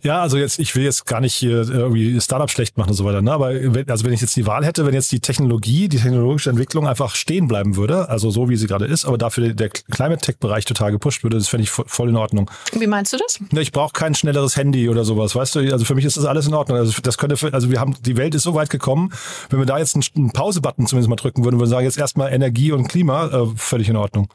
Ja, 0.02 0.20
also 0.20 0.36
jetzt, 0.36 0.58
ich 0.58 0.74
will 0.76 0.84
jetzt 0.84 1.06
gar 1.06 1.20
nicht 1.20 1.34
hier 1.34 1.68
irgendwie 1.68 2.20
Startup 2.20 2.50
schlecht 2.50 2.76
machen 2.76 2.90
und 2.90 2.96
so 2.96 3.04
weiter, 3.04 3.22
ne? 3.22 3.32
aber 3.32 3.52
wenn, 3.74 3.88
also 3.90 4.04
wenn 4.04 4.12
ich 4.12 4.20
jetzt 4.20 4.36
die 4.36 4.46
Wahl 4.46 4.64
hätte, 4.64 4.86
wenn 4.86 4.94
jetzt 4.94 5.10
die 5.12 5.20
Technologie, 5.20 5.88
die 5.88 5.98
technologische 5.98 6.50
Entwicklung 6.50 6.86
einfach 6.86 7.14
stehen 7.14 7.48
bleiben 7.48 7.76
würde, 7.76 8.08
also 8.08 8.30
so 8.30 8.48
wie 8.48 8.56
sie 8.56 8.66
gerade 8.66 8.86
ist, 8.86 9.04
aber 9.04 9.18
dafür 9.18 9.52
der 9.52 9.68
Climate 9.68 10.20
Tech 10.20 10.36
Bereich 10.38 10.64
total 10.64 10.92
gepusht 10.92 11.22
würde, 11.24 11.38
das 11.38 11.48
fände 11.48 11.64
ich 11.64 11.70
voll 11.70 12.08
in 12.08 12.16
Ordnung. 12.16 12.50
Wie 12.72 12.86
meinst 12.86 13.12
du 13.12 13.16
das? 13.16 13.40
Ich 13.58 13.72
brauche 13.72 13.92
kein 13.92 14.14
schnelleres 14.14 14.56
Handy 14.56 14.88
oder 14.88 15.04
sowas, 15.04 15.34
weißt 15.34 15.56
du? 15.56 15.72
Also 15.72 15.84
für 15.84 15.94
mich 15.94 16.04
ist 16.04 16.16
das 16.16 16.24
alles 16.24 16.46
in 16.46 16.54
Ordnung. 16.54 16.78
Also 16.78 17.00
das 17.02 17.18
könnte, 17.18 17.36
für, 17.36 17.52
also 17.52 17.70
wir 17.70 17.80
haben, 17.80 17.96
die 18.02 18.16
Welt 18.16 18.34
ist 18.34 18.42
so 18.42 18.54
weit 18.54 18.70
gekommen, 18.70 19.12
wenn 19.50 19.58
wir 19.58 19.66
da 19.66 19.78
jetzt 19.78 19.94
einen, 19.94 20.04
einen 20.16 20.32
Pause-Button 20.32 20.86
zumindest 20.86 21.08
mal 21.08 21.16
drücken 21.16 21.44
würden, 21.44 21.56
würden 21.56 21.60
wir 21.60 21.66
sagen, 21.66 21.84
jetzt 21.84 21.98
erstmal 21.98 22.32
Energie 22.32 22.72
und 22.72 22.88
Klima, 22.88 23.26
äh, 23.26 23.46
völlig 23.56 23.88
in 23.88 23.96
Ordnung. 23.96 24.28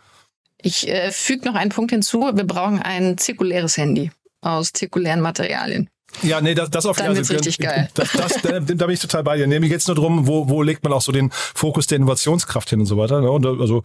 Ich 0.61 0.87
äh, 0.87 1.11
füge 1.11 1.45
noch 1.45 1.55
einen 1.55 1.71
Punkt 1.71 1.91
hinzu. 1.91 2.29
Wir 2.33 2.45
brauchen 2.45 2.79
ein 2.79 3.17
zirkuläres 3.17 3.77
Handy 3.77 4.11
aus 4.41 4.73
zirkulären 4.73 5.21
Materialien. 5.21 5.89
Ja, 6.23 6.41
nee, 6.41 6.53
das, 6.53 6.69
das 6.69 6.85
auf 6.85 6.97
Dann 6.97 7.15
wird's 7.15 7.31
richtig 7.31 7.57
geil. 7.57 7.89
Das, 7.93 8.11
das, 8.11 8.41
da, 8.41 8.59
da 8.59 8.85
bin 8.85 8.89
ich 8.89 8.99
total 8.99 9.23
bei 9.23 9.37
dir. 9.37 9.47
Nee, 9.47 9.59
mir 9.59 9.69
geht's 9.69 9.87
nur 9.87 9.95
drum, 9.95 10.27
wo, 10.27 10.49
wo 10.49 10.61
legt 10.61 10.83
man 10.83 10.93
auch 10.93 11.01
so 11.01 11.11
den 11.11 11.31
Fokus 11.31 11.87
der 11.87 11.97
Innovationskraft 11.97 12.69
hin 12.69 12.81
und 12.81 12.85
so 12.85 12.97
weiter. 12.97 13.21
Ne? 13.21 13.31
Und 13.31 13.43
da, 13.43 13.51
also 13.51 13.83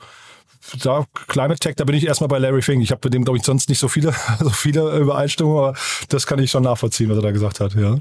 da 0.82 1.04
Climate 1.28 1.60
Tech, 1.60 1.76
da 1.76 1.84
bin 1.84 1.94
ich 1.94 2.06
erstmal 2.06 2.28
bei 2.28 2.38
Larry 2.38 2.62
Fink. 2.62 2.82
Ich 2.82 2.90
habe 2.90 3.00
mit 3.04 3.14
dem, 3.14 3.24
glaube 3.24 3.38
ich, 3.38 3.44
sonst 3.44 3.68
nicht 3.68 3.78
so 3.78 3.88
viele, 3.88 4.12
so 4.40 4.50
viele 4.50 4.98
Übereinstimmungen, 4.98 5.58
aber 5.58 5.78
das 6.08 6.26
kann 6.26 6.38
ich 6.38 6.50
schon 6.50 6.64
nachvollziehen, 6.64 7.08
was 7.08 7.16
er 7.16 7.22
da 7.22 7.30
gesagt 7.30 7.60
hat, 7.60 7.74
ja. 7.74 7.98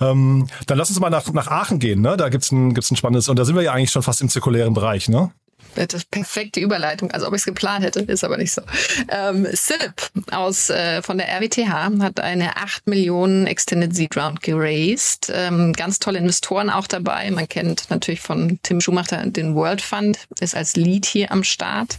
Ähm, 0.00 0.48
dann 0.66 0.78
lass 0.78 0.88
uns 0.88 0.98
mal 0.98 1.10
nach, 1.10 1.30
nach 1.32 1.48
Aachen 1.48 1.78
gehen, 1.78 2.00
ne? 2.00 2.16
Da 2.16 2.28
gibt's 2.28 2.50
ein, 2.50 2.74
gibt's 2.74 2.90
ein 2.90 2.96
spannendes, 2.96 3.28
und 3.28 3.38
da 3.38 3.44
sind 3.44 3.54
wir 3.54 3.62
ja 3.62 3.72
eigentlich 3.72 3.90
schon 3.90 4.02
fast 4.02 4.20
im 4.20 4.28
zirkulären 4.28 4.74
Bereich, 4.74 5.08
ne? 5.08 5.30
Das 5.74 6.04
perfekte 6.04 6.60
Überleitung, 6.60 7.10
als 7.12 7.24
ob 7.24 7.32
ich 7.32 7.40
es 7.40 7.44
geplant 7.44 7.84
hätte, 7.84 8.00
ist 8.00 8.24
aber 8.24 8.36
nicht 8.36 8.52
so. 8.52 8.62
Ähm, 9.08 9.46
Silip 9.52 10.10
aus, 10.30 10.70
äh, 10.70 11.02
von 11.02 11.18
der 11.18 11.28
RWTH 11.28 12.00
hat 12.00 12.20
eine 12.20 12.56
8 12.56 12.86
Millionen 12.86 13.46
Extended 13.46 13.94
Seed 13.94 14.16
Round 14.16 14.42
geraced. 14.42 15.32
Ähm, 15.34 15.72
ganz 15.72 15.98
tolle 15.98 16.18
Investoren 16.18 16.70
auch 16.70 16.86
dabei. 16.86 17.30
Man 17.30 17.48
kennt 17.48 17.90
natürlich 17.90 18.20
von 18.20 18.58
Tim 18.62 18.80
Schumacher 18.80 19.24
den 19.26 19.54
World 19.54 19.80
Fund, 19.80 20.18
ist 20.40 20.54
als 20.54 20.76
Lead 20.76 21.06
hier 21.06 21.32
am 21.32 21.44
Start. 21.44 21.98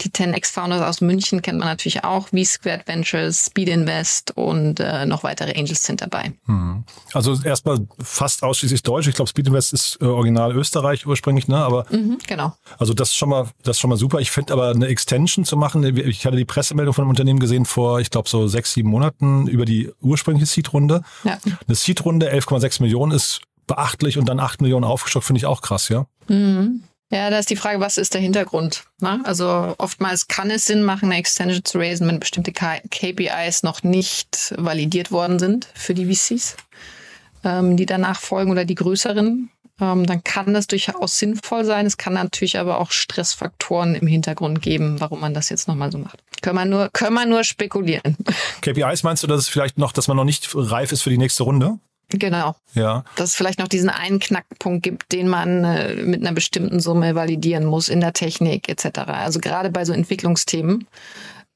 Die 0.00 0.10
10x 0.10 0.52
Founders 0.52 0.82
aus 0.82 1.00
München 1.00 1.42
kennt 1.42 1.58
man 1.58 1.68
natürlich 1.68 2.04
auch, 2.04 2.28
wie 2.32 2.44
Squared 2.44 2.86
Ventures, 2.86 3.46
Speed 3.46 3.68
Invest 3.68 4.36
und 4.36 4.80
äh, 4.80 5.06
noch 5.06 5.22
weitere 5.22 5.58
Angels 5.58 5.82
sind 5.82 6.00
dabei. 6.00 6.32
Hm. 6.46 6.84
Also 7.12 7.36
erstmal 7.44 7.78
fast 8.02 8.42
ausschließlich 8.42 8.82
Deutsch. 8.82 9.08
Ich 9.08 9.14
glaube, 9.14 9.28
Speed 9.28 9.48
Invest 9.48 9.72
ist 9.72 9.98
äh, 10.00 10.04
original 10.04 10.54
Österreich 10.54 11.06
ursprünglich, 11.06 11.48
ne? 11.48 11.56
Aber 11.56 11.86
mhm, 11.90 12.18
genau. 12.26 12.54
Also 12.78 12.94
das 13.00 13.08
ist 13.08 13.16
schon 13.16 13.30
mal, 13.30 13.48
das 13.62 13.76
ist 13.76 13.80
schon 13.80 13.90
mal 13.90 13.96
super. 13.96 14.20
Ich 14.20 14.30
finde 14.30 14.52
aber 14.52 14.70
eine 14.70 14.86
Extension 14.86 15.44
zu 15.44 15.56
machen, 15.56 15.82
ich 15.96 16.26
hatte 16.26 16.36
die 16.36 16.44
Pressemeldung 16.44 16.94
von 16.94 17.02
einem 17.02 17.10
Unternehmen 17.10 17.40
gesehen 17.40 17.64
vor, 17.64 18.00
ich 18.00 18.10
glaube, 18.10 18.28
so 18.28 18.46
sechs, 18.46 18.74
sieben 18.74 18.90
Monaten 18.90 19.46
über 19.46 19.64
die 19.64 19.90
ursprüngliche 20.00 20.46
Seed-Runde. 20.46 21.02
Ja. 21.24 21.38
Eine 21.66 21.74
Seed-Runde, 21.74 22.30
11,6 22.32 22.82
Millionen 22.82 23.12
ist 23.12 23.40
beachtlich 23.66 24.18
und 24.18 24.28
dann 24.28 24.38
8 24.38 24.60
Millionen 24.60 24.84
aufgestockt, 24.84 25.24
finde 25.24 25.38
ich 25.38 25.46
auch 25.46 25.62
krass, 25.62 25.88
ja. 25.88 26.06
Mhm. 26.28 26.82
Ja, 27.12 27.28
da 27.28 27.40
ist 27.40 27.50
die 27.50 27.56
Frage, 27.56 27.80
was 27.80 27.96
ist 27.96 28.14
der 28.14 28.20
Hintergrund? 28.20 28.84
Ne? 29.00 29.20
Also 29.24 29.74
oftmals 29.78 30.28
kann 30.28 30.48
es 30.48 30.66
Sinn 30.66 30.84
machen, 30.84 31.06
eine 31.06 31.16
Extension 31.16 31.64
zu 31.64 31.78
raisen, 31.78 32.06
wenn 32.06 32.20
bestimmte 32.20 32.52
KPIs 32.52 33.64
noch 33.64 33.82
nicht 33.82 34.54
validiert 34.56 35.10
worden 35.10 35.40
sind 35.40 35.68
für 35.74 35.92
die 35.92 36.06
VCs, 36.06 36.56
ähm, 37.42 37.76
die 37.76 37.86
danach 37.86 38.20
folgen 38.20 38.52
oder 38.52 38.64
die 38.64 38.76
größeren 38.76 39.50
ähm, 39.80 40.06
dann 40.06 40.22
kann 40.24 40.54
das 40.54 40.66
durchaus 40.66 41.18
sinnvoll 41.18 41.64
sein. 41.64 41.86
Es 41.86 41.96
kann 41.96 42.14
natürlich 42.14 42.58
aber 42.58 42.78
auch 42.78 42.90
Stressfaktoren 42.90 43.94
im 43.94 44.06
Hintergrund 44.06 44.62
geben, 44.62 45.00
warum 45.00 45.20
man 45.20 45.34
das 45.34 45.48
jetzt 45.48 45.68
nochmal 45.68 45.90
so 45.90 45.98
macht. 45.98 46.18
Können 46.42 46.56
wir 46.56 46.64
nur, 46.64 46.88
können 46.92 47.14
wir 47.14 47.26
nur 47.26 47.44
spekulieren. 47.44 48.16
KPIs 48.62 49.02
meinst 49.02 49.22
du, 49.22 49.26
dass 49.26 49.40
es 49.40 49.48
vielleicht 49.48 49.78
noch, 49.78 49.92
dass 49.92 50.08
man 50.08 50.16
noch 50.16 50.24
nicht 50.24 50.48
reif 50.54 50.92
ist 50.92 51.02
für 51.02 51.10
die 51.10 51.18
nächste 51.18 51.42
Runde? 51.42 51.78
Genau. 52.12 52.56
Ja. 52.74 53.04
Dass 53.16 53.30
es 53.30 53.36
vielleicht 53.36 53.58
noch 53.58 53.68
diesen 53.68 53.88
einen 53.88 54.18
Knackpunkt 54.18 54.82
gibt, 54.82 55.12
den 55.12 55.28
man 55.28 55.64
äh, 55.64 55.94
mit 55.94 56.20
einer 56.20 56.32
bestimmten 56.32 56.80
Summe 56.80 57.14
validieren 57.14 57.64
muss 57.64 57.88
in 57.88 58.00
der 58.00 58.12
Technik 58.12 58.68
etc. 58.68 59.00
Also 59.06 59.38
gerade 59.38 59.70
bei 59.70 59.84
so 59.84 59.92
Entwicklungsthemen 59.92 60.86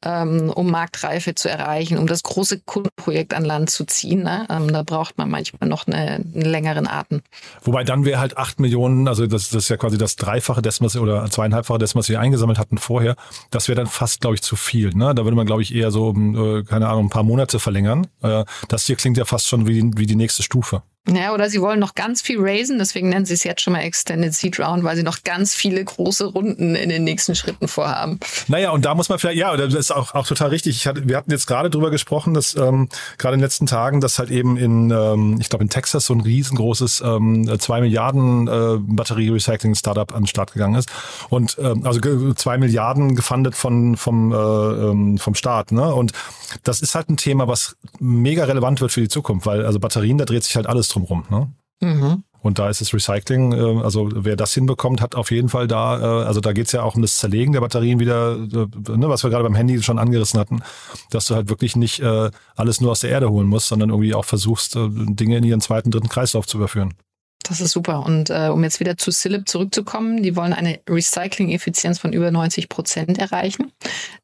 ähm, 0.04 0.50
um 0.50 0.70
Marktreife 0.70 1.34
zu 1.34 1.48
erreichen, 1.48 1.98
um 1.98 2.06
das 2.06 2.22
große 2.22 2.60
Kundenprojekt 2.60 3.34
an 3.34 3.44
Land 3.44 3.70
zu 3.70 3.84
ziehen. 3.84 4.22
Ne? 4.22 4.46
Ähm, 4.50 4.72
da 4.72 4.82
braucht 4.82 5.18
man 5.18 5.30
manchmal 5.30 5.68
noch 5.68 5.86
eine, 5.86 6.16
einen 6.16 6.42
längeren 6.42 6.86
Atem. 6.86 7.22
Wobei 7.62 7.84
dann 7.84 8.04
wäre 8.04 8.20
halt 8.20 8.36
acht 8.36 8.60
Millionen, 8.60 9.08
also 9.08 9.26
das, 9.26 9.50
das 9.50 9.64
ist 9.64 9.68
ja 9.68 9.76
quasi 9.76 9.98
das 9.98 10.16
Dreifache 10.16 10.62
dessen, 10.62 10.84
was 10.84 10.96
oder 10.96 11.28
zweieinhalbfache 11.30 11.78
dessen, 11.78 11.98
was 11.98 12.08
wir 12.08 12.20
eingesammelt 12.20 12.58
hatten 12.58 12.78
vorher. 12.78 13.16
Das 13.50 13.68
wäre 13.68 13.76
dann 13.76 13.86
fast, 13.86 14.20
glaube 14.20 14.36
ich, 14.36 14.42
zu 14.42 14.56
viel. 14.56 14.90
Ne? 14.94 15.14
Da 15.14 15.24
würde 15.24 15.36
man, 15.36 15.46
glaube 15.46 15.62
ich, 15.62 15.74
eher 15.74 15.90
so, 15.90 16.12
äh, 16.12 16.62
keine 16.64 16.88
Ahnung, 16.88 17.06
ein 17.06 17.10
paar 17.10 17.22
Monate 17.22 17.58
verlängern. 17.58 18.06
Äh, 18.22 18.44
das 18.68 18.86
hier 18.86 18.96
klingt 18.96 19.16
ja 19.16 19.24
fast 19.24 19.48
schon 19.48 19.66
wie, 19.66 19.90
wie 19.96 20.06
die 20.06 20.16
nächste 20.16 20.42
Stufe. 20.42 20.82
Ja, 21.06 21.34
oder 21.34 21.50
sie 21.50 21.60
wollen 21.60 21.80
noch 21.80 21.94
ganz 21.94 22.22
viel 22.22 22.38
raisen, 22.40 22.78
deswegen 22.78 23.10
nennen 23.10 23.26
sie 23.26 23.34
es 23.34 23.44
jetzt 23.44 23.60
schon 23.60 23.74
mal 23.74 23.80
Extended 23.80 24.32
Seed 24.32 24.58
Round, 24.58 24.84
weil 24.84 24.96
sie 24.96 25.02
noch 25.02 25.22
ganz 25.22 25.54
viele 25.54 25.84
große 25.84 26.24
Runden 26.24 26.74
in 26.74 26.88
den 26.88 27.04
nächsten 27.04 27.34
Schritten 27.34 27.68
vorhaben. 27.68 28.18
Naja, 28.48 28.70
und 28.70 28.86
da 28.86 28.94
muss 28.94 29.10
man 29.10 29.18
vielleicht, 29.18 29.36
ja, 29.36 29.54
das 29.54 29.74
ist 29.74 29.90
auch, 29.90 30.14
auch 30.14 30.26
total 30.26 30.48
richtig. 30.48 30.76
Ich 30.76 30.86
hatte, 30.86 31.06
wir 31.06 31.18
hatten 31.18 31.30
jetzt 31.30 31.46
gerade 31.46 31.68
drüber 31.68 31.90
gesprochen, 31.90 32.32
dass 32.32 32.56
ähm, 32.56 32.88
gerade 33.18 33.34
in 33.34 33.40
den 33.40 33.44
letzten 33.44 33.66
Tagen, 33.66 34.00
dass 34.00 34.18
halt 34.18 34.30
eben 34.30 34.56
in, 34.56 34.90
ähm, 34.90 35.36
ich 35.40 35.50
glaube 35.50 35.64
in 35.64 35.68
Texas 35.68 36.06
so 36.06 36.14
ein 36.14 36.22
riesengroßes 36.22 37.02
ähm, 37.04 37.54
zwei 37.58 37.82
Milliarden 37.82 38.48
äh, 38.48 38.78
Batterie-Recycling-Startup 38.78 40.10
an 40.10 40.22
den 40.22 40.26
Start 40.26 40.54
gegangen 40.54 40.76
ist. 40.76 40.88
Und 41.28 41.58
ähm, 41.60 41.86
also 41.86 42.32
zwei 42.32 42.56
Milliarden 42.56 43.14
gefundet 43.14 43.54
von, 43.56 43.98
vom, 43.98 44.32
äh, 44.32 44.36
ähm, 44.36 45.18
vom 45.18 45.34
Staat. 45.34 45.70
Ne? 45.70 45.94
Und 45.94 46.12
das 46.62 46.80
ist 46.80 46.94
halt 46.94 47.10
ein 47.10 47.18
Thema, 47.18 47.46
was 47.46 47.76
mega 47.98 48.44
relevant 48.44 48.80
wird 48.80 48.92
für 48.92 49.02
die 49.02 49.08
Zukunft, 49.08 49.44
weil 49.44 49.66
also 49.66 49.78
Batterien, 49.78 50.16
da 50.16 50.24
dreht 50.24 50.44
sich 50.44 50.56
halt 50.56 50.66
alles 50.66 50.93
drumrum. 50.94 51.24
Ne? 51.30 51.52
Mhm. 51.80 52.24
Und 52.44 52.58
da 52.58 52.68
ist 52.68 52.82
das 52.82 52.92
Recycling, 52.92 53.52
äh, 53.52 53.82
also 53.82 54.10
wer 54.12 54.36
das 54.36 54.52
hinbekommt, 54.52 55.00
hat 55.00 55.14
auf 55.14 55.30
jeden 55.30 55.48
Fall 55.48 55.66
da, 55.66 55.98
äh, 55.98 56.26
also 56.26 56.40
da 56.40 56.52
geht's 56.52 56.72
ja 56.72 56.82
auch 56.82 56.94
um 56.94 57.00
das 57.00 57.16
Zerlegen 57.16 57.54
der 57.54 57.62
Batterien 57.62 57.98
wieder, 57.98 58.34
äh, 58.34 58.96
ne, 58.96 59.08
was 59.08 59.22
wir 59.22 59.30
gerade 59.30 59.44
beim 59.44 59.54
Handy 59.54 59.82
schon 59.82 59.98
angerissen 59.98 60.38
hatten, 60.38 60.60
dass 61.10 61.26
du 61.26 61.34
halt 61.34 61.48
wirklich 61.48 61.74
nicht 61.74 62.02
alles 62.56 62.80
nur 62.80 62.90
aus 62.90 63.00
der 63.00 63.10
Erde 63.10 63.30
holen 63.30 63.46
musst, 63.46 63.68
sondern 63.68 63.88
irgendwie 63.88 64.14
auch 64.14 64.24
versuchst, 64.24 64.76
Dinge 64.76 65.38
in 65.38 65.44
ihren 65.44 65.60
zweiten, 65.60 65.90
dritten 65.90 66.08
Kreislauf 66.08 66.46
zu 66.46 66.58
überführen. 66.58 66.94
Das 67.44 67.60
ist 67.60 67.72
super. 67.72 68.04
Und 68.04 68.30
äh, 68.30 68.48
um 68.52 68.62
jetzt 68.64 68.80
wieder 68.80 68.96
zu 68.96 69.10
Silip 69.10 69.48
zurückzukommen, 69.48 70.22
die 70.22 70.34
wollen 70.34 70.52
eine 70.52 70.80
Recycling-Effizienz 70.88 71.98
von 71.98 72.12
über 72.12 72.30
90 72.30 72.68
Prozent 72.68 73.18
erreichen, 73.18 73.70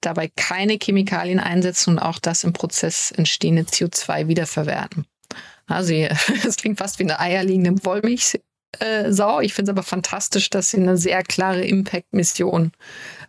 dabei 0.01 0.31
keine 0.35 0.79
Chemikalien 0.83 1.39
einsetzen 1.39 1.91
und 1.91 1.99
auch 1.99 2.19
das 2.19 2.45
im 2.45 2.53
Prozess 2.53 3.13
entstehende 3.13 3.63
CO2 3.63 4.27
wiederverwerten. 4.29 5.05
Also 5.71 5.95
es 6.47 6.57
klingt 6.57 6.79
fast 6.79 6.99
wie 6.99 7.05
eine 7.05 7.19
eierliegende 7.21 7.85
Wollmilch, 7.85 8.39
äh. 8.79 9.11
Ich 9.43 9.55
finde 9.55 9.73
es 9.73 9.77
aber 9.77 9.83
fantastisch, 9.83 10.51
dass 10.51 10.71
sie 10.71 10.79
eine 10.79 10.97
sehr 10.97 11.23
klare 11.23 11.65
Impact-Mission 11.65 12.73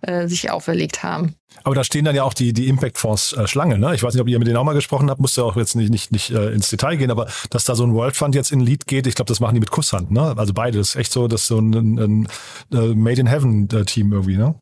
äh, 0.01 0.27
sich 0.27 0.51
auferlegt 0.51 1.03
haben. 1.03 1.36
Aber 1.63 1.75
da 1.75 1.83
stehen 1.83 2.05
dann 2.05 2.15
ja 2.15 2.24
auch 2.24 2.33
die, 2.33 2.53
die 2.53 2.67
Impact 2.67 2.98
Fonds 2.98 3.33
äh, 3.33 3.48
Schlange. 3.48 3.77
Ne? 3.77 3.93
Ich 3.95 4.03
weiß 4.03 4.13
nicht, 4.13 4.21
ob 4.21 4.27
ihr 4.27 4.39
mit 4.39 4.48
denen 4.48 4.57
auch 4.57 4.63
mal 4.63 4.74
gesprochen 4.74 5.10
habt, 5.10 5.19
musst 5.19 5.38
du 5.38 5.43
auch 5.43 5.57
jetzt 5.57 5.75
nicht, 5.75 5.89
nicht, 5.89 6.12
nicht 6.12 6.31
äh, 6.31 6.51
ins 6.51 6.69
Detail 6.69 6.95
gehen, 6.95 7.12
aber 7.12 7.27
dass 7.50 7.65
da 7.65 7.75
so 7.75 7.83
ein 7.83 7.93
World 7.93 8.15
Fund 8.15 8.36
jetzt 8.36 8.51
in 8.51 8.62
Lead 8.62 8.88
geht, 8.88 9.07
ich 9.07 9.15
glaube, 9.15 9.27
das 9.27 9.39
machen 9.39 9.55
die 9.55 9.60
mit 9.60 9.71
Kusshand. 9.71 10.12
Ne? 10.12 10.33
Also 10.38 10.53
beide, 10.53 10.77
das 10.77 10.89
ist 10.89 10.95
echt 10.95 11.12
so, 11.12 11.27
dass 11.27 11.48
so 11.48 11.60
ein, 11.60 11.74
ein, 11.74 12.00
ein 12.00 12.27
äh, 12.71 12.95
Made 12.95 13.19
in 13.19 13.27
Heaven 13.27 13.69
äh, 13.71 13.86
Team 13.86 14.12
irgendwie. 14.13 14.38
Ne? 14.38 14.55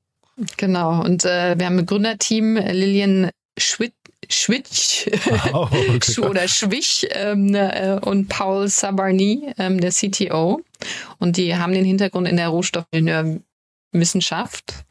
Genau. 0.57 1.03
Und 1.03 1.25
wir 1.25 1.65
haben 1.65 1.79
ein 1.79 1.85
Gründerteam, 1.85 2.55
Lilian 2.55 3.29
Schwitt 3.57 3.93
Schwitsch 4.31 5.07
oh, 5.53 5.67
okay. 5.95 6.21
oder 6.21 6.47
Schwich 6.47 7.07
ähm, 7.11 7.55
äh, 7.55 7.99
und 8.01 8.29
Paul 8.29 8.67
Sabarny, 8.67 9.51
ähm, 9.57 9.81
der 9.81 9.91
CTO. 9.91 10.61
Und 11.17 11.37
die 11.37 11.55
haben 11.55 11.73
den 11.73 11.85
Hintergrund 11.85 12.27
in 12.27 12.37
der 12.37 12.49
Rohstoffingenieurwissenschaft. 12.49 14.85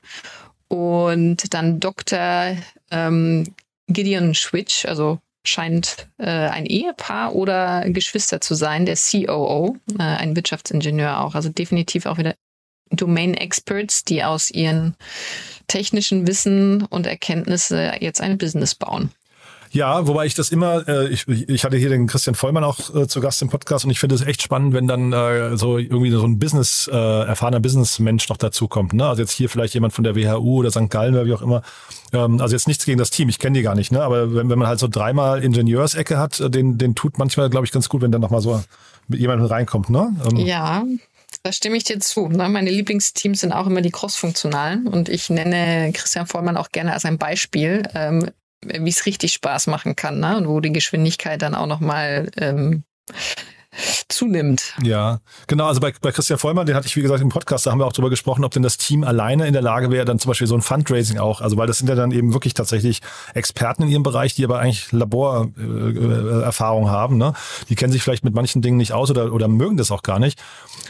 Und 0.68 1.54
dann 1.54 1.78
Dr. 1.80 2.57
Ähm, 2.90 3.54
Gideon 3.87 4.35
Schwitsch, 4.35 4.85
also 4.85 5.21
scheint 5.45 6.09
äh, 6.18 6.26
ein 6.26 6.66
Ehepaar 6.66 7.35
oder 7.35 7.88
Geschwister 7.88 8.40
zu 8.40 8.54
sein, 8.54 8.87
der 8.87 8.97
COO, 8.97 9.76
äh, 9.99 10.02
ein 10.02 10.37
Wirtschaftsingenieur 10.37 11.21
auch. 11.21 11.35
Also 11.35 11.49
definitiv 11.49 12.07
auch 12.07 12.18
wieder 12.18 12.35
Domain 12.90 13.35
Experts, 13.35 14.04
die 14.04 14.25
aus 14.25 14.50
ihren 14.50 14.95
technischen 15.68 16.26
Wissen 16.26 16.85
und 16.85 17.07
Erkenntnisse 17.07 17.92
jetzt 18.00 18.21
ein 18.21 18.38
Business 18.38 18.75
bauen. 18.75 19.11
Ja, 19.71 20.07
wobei 20.07 20.27
ich 20.27 20.35
das 20.35 20.51
immer, 20.51 20.87
äh, 20.89 21.09
ich, 21.09 21.29
ich 21.29 21.65
hatte 21.65 21.77
hier 21.77 21.89
den 21.89 22.07
Christian 22.07 22.35
Vollmann 22.35 22.65
auch 22.65 22.95
äh, 22.95 23.07
zu 23.07 23.21
Gast 23.21 23.43
im 23.43 23.49
Podcast 23.49 23.85
und 23.85 23.91
ich 23.91 23.99
finde 23.99 24.15
es 24.15 24.23
echt 24.23 24.43
spannend, 24.43 24.73
wenn 24.75 24.87
dann 24.87 25.13
äh, 25.13 25.57
so 25.57 25.79
irgendwie 25.79 26.11
so 26.11 26.25
ein 26.25 26.39
Business, 26.39 26.89
äh, 26.93 26.97
erfahrener 26.97 27.61
Businessmensch 27.61 28.29
noch 28.29 28.37
dazukommt. 28.37 28.93
Ne? 28.93 29.07
Also 29.07 29.23
jetzt 29.23 29.33
hier 29.33 29.49
vielleicht 29.49 29.75
jemand 29.75 29.93
von 29.93 30.05
der 30.05 30.17
WHU 30.17 30.59
oder 30.59 30.71
St. 30.71 30.91
Gallen 30.91 31.15
oder 31.15 31.27
wie 31.27 31.35
auch 31.35 31.43
immer. 31.43 31.63
Ähm, 32.13 32.41
also 32.41 32.55
jetzt 32.55 32.69
nichts 32.69 32.85
gegen 32.85 32.99
das 32.99 33.11
Team, 33.11 33.29
ich 33.29 33.39
kenne 33.39 33.59
die 33.59 33.63
gar 33.63 33.75
nicht, 33.75 33.93
ne? 33.93 34.03
Aber 34.03 34.35
wenn, 34.35 34.49
wenn 34.49 34.59
man 34.59 34.69
halt 34.69 34.79
so 34.79 34.89
dreimal 34.89 35.43
Ingenieursecke 35.43 36.19
hat, 36.19 36.41
äh, 36.41 36.51
den, 36.51 36.79
den 36.79 36.95
tut 36.95 37.19
manchmal, 37.19 37.51
glaube 37.51 37.67
ich, 37.67 37.73
ganz 37.73 37.89
gut, 37.89 38.03
wenn 38.03 38.13
dann 38.13 38.21
nochmal 38.21 38.41
so 38.41 38.63
mit 39.09 39.21
reinkommt, 39.27 39.91
ne? 39.91 40.15
Ähm, 40.31 40.37
ja, 40.37 40.85
da 41.43 41.53
stimme 41.53 41.77
ich 41.77 41.85
dir 41.85 42.01
zu. 42.01 42.29
Ne? 42.29 42.49
Meine 42.49 42.71
Lieblingsteams 42.71 43.41
sind 43.41 43.53
auch 43.53 43.67
immer 43.67 43.81
die 43.81 43.91
Cross-Funktionalen 43.91 44.87
und 44.87 45.09
ich 45.09 45.31
nenne 45.31 45.93
Christian 45.93 46.27
Vollmann 46.27 46.57
auch 46.57 46.71
gerne 46.71 46.93
als 46.93 47.05
ein 47.05 47.19
Beispiel, 47.19 47.83
ähm, 47.95 48.31
wie 48.65 48.91
es 48.91 49.07
richtig 49.07 49.33
Spaß 49.33 49.67
machen 49.69 49.97
kann 49.97 50.21
ne? 50.21 50.37
und 50.37 50.49
wo 50.49 50.61
die 50.61 50.73
Geschwindigkeit 50.73 51.43
dann 51.43 51.55
auch 51.55 51.67
nochmal 51.67 52.31
ähm, 52.37 52.85
zunimmt. 54.09 54.75
Ja, 54.83 55.21
genau. 55.47 55.67
Also 55.67 55.81
bei, 55.81 55.93
bei 56.00 56.11
Christian 56.11 56.38
Vollmann, 56.38 56.67
den 56.67 56.75
hatte 56.75 56.87
ich, 56.87 56.97
wie 56.97 57.03
gesagt, 57.03 57.21
im 57.21 57.29
Podcast, 57.29 57.67
da 57.67 57.71
haben 57.71 57.79
wir 57.79 57.87
auch 57.87 57.93
drüber 57.93 58.11
gesprochen, 58.11 58.45
ob 58.45 58.53
denn 58.53 58.62
das 58.62 58.79
Team 58.79 59.05
alleine 59.05 59.47
in 59.47 59.53
der 59.53 59.62
Lage 59.62 59.91
wäre, 59.91 60.05
dann 60.05 60.19
zum 60.19 60.31
Beispiel 60.31 60.47
so 60.47 60.55
ein 60.55 60.62
Fundraising 60.62 61.19
auch. 61.19 61.41
Also 61.41 61.57
weil 61.57 61.67
das 61.67 61.79
sind 61.79 61.88
ja 61.88 61.95
dann 61.95 62.11
eben 62.11 62.33
wirklich 62.33 62.55
tatsächlich 62.55 63.00
Experten 63.35 63.85
in 63.85 63.88
ihrem 63.88 64.03
Bereich, 64.03 64.35
die 64.35 64.45
aber 64.45 64.59
eigentlich 64.59 64.91
Laborerfahrung 64.93 66.87
äh, 66.87 66.88
haben. 66.88 67.19
Ne? 67.19 67.35
Die 67.69 67.75
kennen 67.75 67.93
sich 67.93 68.03
vielleicht 68.03 68.25
mit 68.25 68.35
manchen 68.35 68.62
Dingen 68.62 68.79
nicht 68.79 68.93
aus 68.93 69.11
oder, 69.11 69.33
oder 69.33 69.49
mögen 69.49 69.77
das 69.77 69.91
auch 69.91 70.03
gar 70.03 70.19
nicht. 70.19 70.41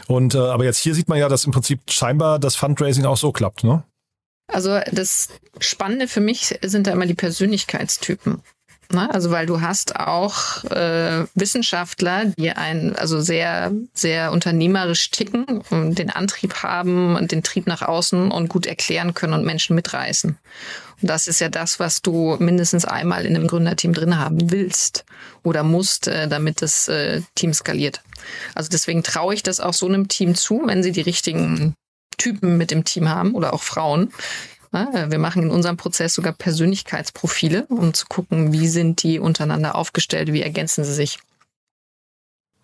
Und 0.07 0.35
äh, 0.35 0.39
aber 0.39 0.63
jetzt 0.63 0.79
hier 0.79 0.95
sieht 0.95 1.09
man 1.09 1.19
ja, 1.19 1.29
dass 1.29 1.45
im 1.45 1.51
Prinzip 1.51 1.81
scheinbar 1.89 2.39
das 2.39 2.55
Fundraising 2.55 3.05
auch 3.05 3.17
so 3.17 3.31
klappt. 3.31 3.63
Ne? 3.63 3.83
Also 4.51 4.79
das 4.91 5.29
Spannende 5.59 6.07
für 6.07 6.21
mich 6.21 6.57
sind 6.63 6.87
da 6.87 6.91
immer 6.91 7.05
die 7.05 7.13
Persönlichkeitstypen. 7.13 8.41
Ne? 8.91 9.13
Also 9.13 9.29
weil 9.29 9.45
du 9.45 9.61
hast 9.61 9.95
auch 9.97 10.63
äh, 10.65 11.25
Wissenschaftler, 11.35 12.25
die 12.37 12.49
ein 12.51 12.95
also 12.95 13.21
sehr 13.21 13.71
sehr 13.93 14.31
unternehmerisch 14.31 15.11
ticken 15.11 15.61
und 15.69 15.99
den 15.99 16.09
Antrieb 16.09 16.63
haben 16.63 17.15
und 17.15 17.31
den 17.31 17.43
Trieb 17.43 17.67
nach 17.67 17.83
außen 17.83 18.31
und 18.31 18.49
gut 18.49 18.65
erklären 18.65 19.13
können 19.13 19.33
und 19.33 19.45
Menschen 19.45 19.75
mitreißen. 19.75 20.37
Und 21.01 21.07
das 21.09 21.27
ist 21.27 21.39
ja 21.39 21.49
das, 21.49 21.79
was 21.79 22.01
du 22.01 22.35
mindestens 22.39 22.85
einmal 22.85 23.25
in 23.25 23.35
einem 23.35 23.47
Gründerteam 23.47 23.93
drin 23.93 24.17
haben 24.17 24.49
willst 24.49 25.05
oder 25.43 25.61
musst, 25.63 26.07
äh, 26.07 26.27
damit 26.27 26.63
das 26.63 26.87
äh, 26.87 27.21
Team 27.35 27.53
skaliert. 27.53 28.01
Also 28.55 28.69
deswegen 28.71 29.03
traue 29.03 29.35
ich 29.35 29.43
das 29.43 29.59
auch 29.59 29.73
so 29.73 29.87
einem 29.87 30.07
Team 30.07 30.33
zu, 30.33 30.63
wenn 30.65 30.81
sie 30.81 30.91
die 30.91 31.01
richtigen 31.01 31.75
Typen 32.19 32.57
mit 32.57 32.69
dem 32.69 32.83
Team 32.83 33.09
haben 33.09 33.33
oder 33.33 33.53
auch 33.53 33.63
Frauen, 33.63 34.13
wir 34.71 35.17
machen 35.17 35.41
in 35.41 35.49
unserem 35.49 35.77
Prozess 35.77 36.13
sogar 36.13 36.31
Persönlichkeitsprofile, 36.33 37.65
um 37.69 37.95
zu 37.95 38.05
gucken, 38.07 38.53
wie 38.53 38.67
sind 38.67 39.01
die 39.01 39.17
untereinander 39.17 39.73
aufgestellt, 39.73 40.31
wie 40.31 40.43
ergänzen 40.43 40.83
sie 40.83 40.93
sich. 40.93 41.17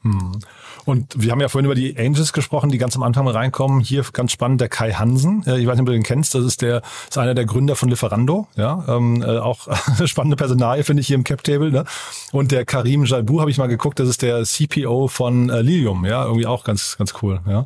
Hm. 0.04 0.40
Und 0.86 1.16
wir 1.18 1.32
haben 1.32 1.42
ja 1.42 1.50
vorhin 1.50 1.66
über 1.66 1.74
die 1.74 1.98
Angels 1.98 2.32
gesprochen, 2.32 2.70
die 2.70 2.78
ganz 2.78 2.96
am 2.96 3.02
Anfang 3.02 3.28
reinkommen. 3.28 3.80
Hier 3.80 4.06
ganz 4.14 4.32
spannend 4.32 4.62
der 4.62 4.70
Kai 4.70 4.92
Hansen. 4.92 5.40
Ich 5.40 5.66
weiß 5.66 5.74
nicht, 5.74 5.80
ob 5.80 5.88
du 5.88 5.94
den 5.94 6.04
kennst. 6.04 6.36
Das 6.36 6.46
ist 6.46 6.62
der 6.62 6.84
ist 7.10 7.18
einer 7.18 7.34
der 7.34 7.46
Gründer 7.46 7.76
von 7.76 7.90
Lieferando. 7.90 8.48
Ja, 8.56 8.86
ähm, 8.88 9.24
äh, 9.24 9.40
auch 9.40 9.68
spannende 10.06 10.36
Personalie 10.36 10.84
finde 10.84 11.02
ich 11.02 11.08
hier 11.08 11.16
im 11.16 11.24
Cap 11.24 11.44
Table. 11.44 11.72
Ne? 11.72 11.86
Und 12.32 12.52
der 12.52 12.66
Karim 12.66 13.06
Jalbou 13.06 13.42
habe 13.42 13.50
ich 13.50 13.58
mal 13.58 13.66
geguckt. 13.66 14.00
Das 14.00 14.08
ist 14.08 14.22
der 14.22 14.44
CPO 14.44 15.08
von 15.08 15.50
äh, 15.50 15.62
Lilium. 15.62 16.06
Ja, 16.06 16.24
irgendwie 16.24 16.46
auch 16.46 16.64
ganz 16.64 16.98
ganz 17.00 17.16
cool. 17.24 17.40
Ja. 17.48 17.66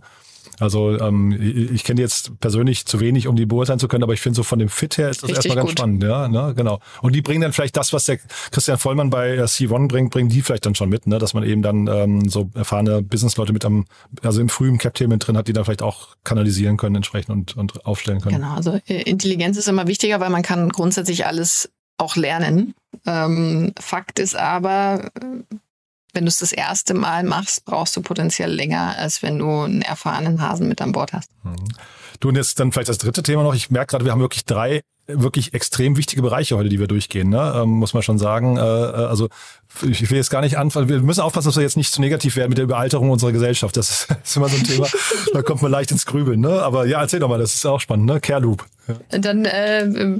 Also 0.60 1.00
ähm, 1.00 1.32
ich, 1.40 1.84
kenne 1.84 2.02
jetzt 2.02 2.40
persönlich 2.40 2.86
zu 2.86 3.00
wenig, 3.00 3.28
um 3.28 3.36
die 3.36 3.46
beurteilen 3.46 3.80
zu 3.80 3.88
können, 3.88 4.04
aber 4.04 4.14
ich 4.14 4.22
finde 4.22 4.36
so 4.36 4.44
von 4.44 4.60
dem 4.60 4.70
Fit 4.70 4.98
her 4.98 5.10
ist 5.10 5.24
das 5.24 5.30
Richtig 5.30 5.46
erstmal 5.46 5.58
ganz 5.58 5.70
gut. 5.70 5.80
spannend. 5.80 6.04
Ja, 6.04 6.28
ne, 6.28 6.54
genau. 6.56 6.80
Und 7.02 7.16
die 7.16 7.22
bringen 7.22 7.42
dann 7.42 7.54
vielleicht 7.54 7.78
das, 7.78 7.94
was 7.94 8.06
der 8.06 8.20
Christian 8.52 8.78
Vollmann 8.78 9.10
bei 9.10 9.36
äh, 9.36 9.44
C1 9.44 9.88
bringt, 9.88 10.12
bringen 10.12 10.30
die 10.30 10.42
vielleicht 10.42 10.66
dann 10.66 10.76
schon 10.76 10.90
mit, 10.90 11.08
ne? 11.08 11.18
dass 11.18 11.34
man 11.34 11.44
eben 11.44 11.62
dann 11.62 11.88
ähm, 11.88 12.30
so 12.30 12.50
erfahrene 12.54 13.02
Businessleute 13.02 13.54
mit 13.54 13.66
am, 13.66 13.86
also 14.22 14.42
im 14.42 14.50
frühen 14.50 14.78
Cap-Team 14.78 15.18
drin 15.20 15.38
hat, 15.38 15.48
die 15.48 15.54
dann 15.54 15.66
vielleicht 15.66 15.82
auch 15.82 16.16
kanalisieren 16.24 16.78
können 16.78 16.96
entsprechend 16.96 17.30
und, 17.30 17.58
und 17.58 17.86
aufstellen 17.86 18.22
können. 18.22 18.36
Genau, 18.36 18.54
also 18.56 18.80
äh, 18.88 19.02
Intelligenz 19.04 19.58
ist 19.58 19.68
immer 19.68 19.88
wichtiger, 19.88 20.20
weil 20.20 20.30
man 20.30 20.44
kann 20.44 20.70
grundsätzlich 20.70 21.26
alles 21.26 21.72
auch 21.98 22.16
lernen. 22.16 22.74
Ähm, 23.06 23.74
Fakt 23.80 24.20
ist 24.20 24.36
aber, 24.36 25.12
wenn 26.14 26.26
du 26.26 26.30
es 26.30 26.40
das 26.40 26.52
erste 26.52 26.94
Mal 26.94 27.24
machst, 27.24 27.66
brauchst 27.66 27.96
du 27.96 28.02
potenziell 28.02 28.52
länger, 28.52 28.96
als 28.98 29.22
wenn 29.22 29.40
du 29.40 29.50
einen 29.50 29.82
erfahrenen 29.82 30.42
Hasen 30.42 30.68
mit 30.68 30.82
an 30.82 30.92
Bord 30.92 31.14
hast. 31.14 31.30
Mhm. 31.44 31.56
Du 32.20 32.30
und 32.30 32.36
jetzt 32.36 32.60
dann 32.60 32.72
vielleicht 32.72 32.90
das 32.90 32.98
dritte 32.98 33.24
Thema 33.24 33.44
noch. 33.44 33.56
Ich 33.56 33.70
merke 33.70 33.92
gerade, 33.92 34.06
wir 34.06 34.12
haben 34.12 34.20
wirklich 34.20 34.46
drei 34.46 34.82
wirklich 35.10 35.54
extrem 35.54 35.98
wichtige 35.98 36.22
Bereiche 36.22 36.56
heute, 36.56 36.70
die 36.70 36.80
wir 36.80 36.88
durchgehen, 36.88 37.30
ne? 37.30 37.54
ähm, 37.56 37.70
muss 37.70 37.94
man 37.94 38.04
schon 38.04 38.20
sagen. 38.20 38.58
Äh, 38.58 38.62
äh, 38.62 38.64
also 38.64 39.30
ich 39.82 40.10
will 40.10 40.18
jetzt 40.18 40.30
gar 40.30 40.42
nicht 40.42 40.58
anfangen. 40.58 40.88
Wir 40.88 41.00
müssen 41.02 41.22
aufpassen, 41.22 41.48
dass 41.48 41.56
wir 41.56 41.64
jetzt 41.64 41.78
nicht 41.78 41.92
zu 41.92 42.02
negativ 42.02 42.36
werden 42.36 42.50
mit 42.50 42.58
der 42.58 42.66
Überalterung 42.66 43.10
unserer 43.10 43.32
Gesellschaft. 43.32 43.76
Das 43.76 43.90
ist, 43.90 44.08
ist 44.24 44.38
immer 44.38 44.50
so 44.50 44.58
ein 44.58 44.64
Thema. 44.64 44.88
da 45.34 45.42
kommt 45.42 45.62
man 45.62 45.72
leicht 45.72 45.92
ins 45.92 46.06
Grübeln. 46.06 46.40
Ne? 46.40 46.62
Aber 46.62 46.86
ja, 46.86 47.02
erzähl 47.02 47.20
doch 47.20 47.30
mal, 47.30 47.40
das 47.40 47.56
ist 47.56 47.66
auch 47.66 47.80
spannend. 47.80 48.06
Ne? 48.06 48.20
Care 48.20 48.42
Loop. 48.42 48.66
Ja. 48.88 49.20
Dann 49.20 49.46
äh, 49.46 50.20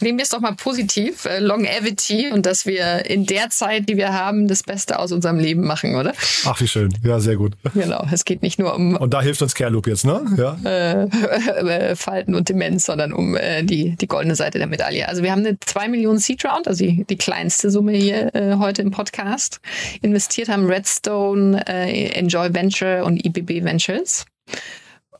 Nehmen 0.00 0.18
wir 0.18 0.22
es 0.22 0.30
doch 0.30 0.40
mal 0.40 0.54
positiv, 0.54 1.26
äh, 1.26 1.40
Longevity 1.40 2.30
und 2.32 2.46
dass 2.46 2.64
wir 2.64 3.04
in 3.06 3.26
der 3.26 3.50
Zeit, 3.50 3.88
die 3.88 3.96
wir 3.96 4.12
haben, 4.12 4.48
das 4.48 4.62
Beste 4.62 4.98
aus 4.98 5.12
unserem 5.12 5.38
Leben 5.38 5.66
machen, 5.66 5.94
oder? 5.94 6.12
Ach, 6.46 6.60
wie 6.60 6.68
schön. 6.68 6.92
Ja, 7.04 7.20
sehr 7.20 7.36
gut. 7.36 7.52
Genau. 7.74 8.06
Es 8.10 8.24
geht 8.24 8.42
nicht 8.42 8.58
nur 8.58 8.74
um. 8.74 8.96
Und 8.96 9.12
da 9.12 9.20
hilft 9.20 9.42
uns 9.42 9.54
Care 9.54 9.70
Loop 9.70 9.86
jetzt, 9.86 10.04
ne? 10.04 10.24
Ja. 10.36 10.56
Äh, 10.64 11.04
äh, 11.90 11.96
Falten 11.96 12.34
und 12.34 12.48
Demenz, 12.48 12.86
sondern 12.86 13.12
um 13.12 13.36
äh, 13.36 13.62
die, 13.62 13.96
die 13.96 14.06
goldene 14.06 14.34
Seite 14.34 14.58
der 14.58 14.66
Medaille. 14.66 15.08
Also 15.08 15.22
wir 15.22 15.32
haben 15.32 15.44
eine 15.44 15.58
2 15.60 15.88
Millionen 15.88 16.18
Seed 16.18 16.44
Round, 16.44 16.66
also 16.66 16.84
die, 16.84 17.04
die 17.04 17.16
kleinste 17.16 17.70
Summe 17.70 17.92
hier 17.92 18.34
äh, 18.34 18.56
heute 18.56 18.82
im 18.82 18.90
Podcast. 18.90 19.60
Investiert 20.00 20.48
haben 20.48 20.66
Redstone, 20.66 21.62
äh, 21.66 22.10
Enjoy 22.12 22.52
Venture 22.54 23.04
und 23.04 23.24
IBB 23.24 23.64
Ventures. 23.64 24.24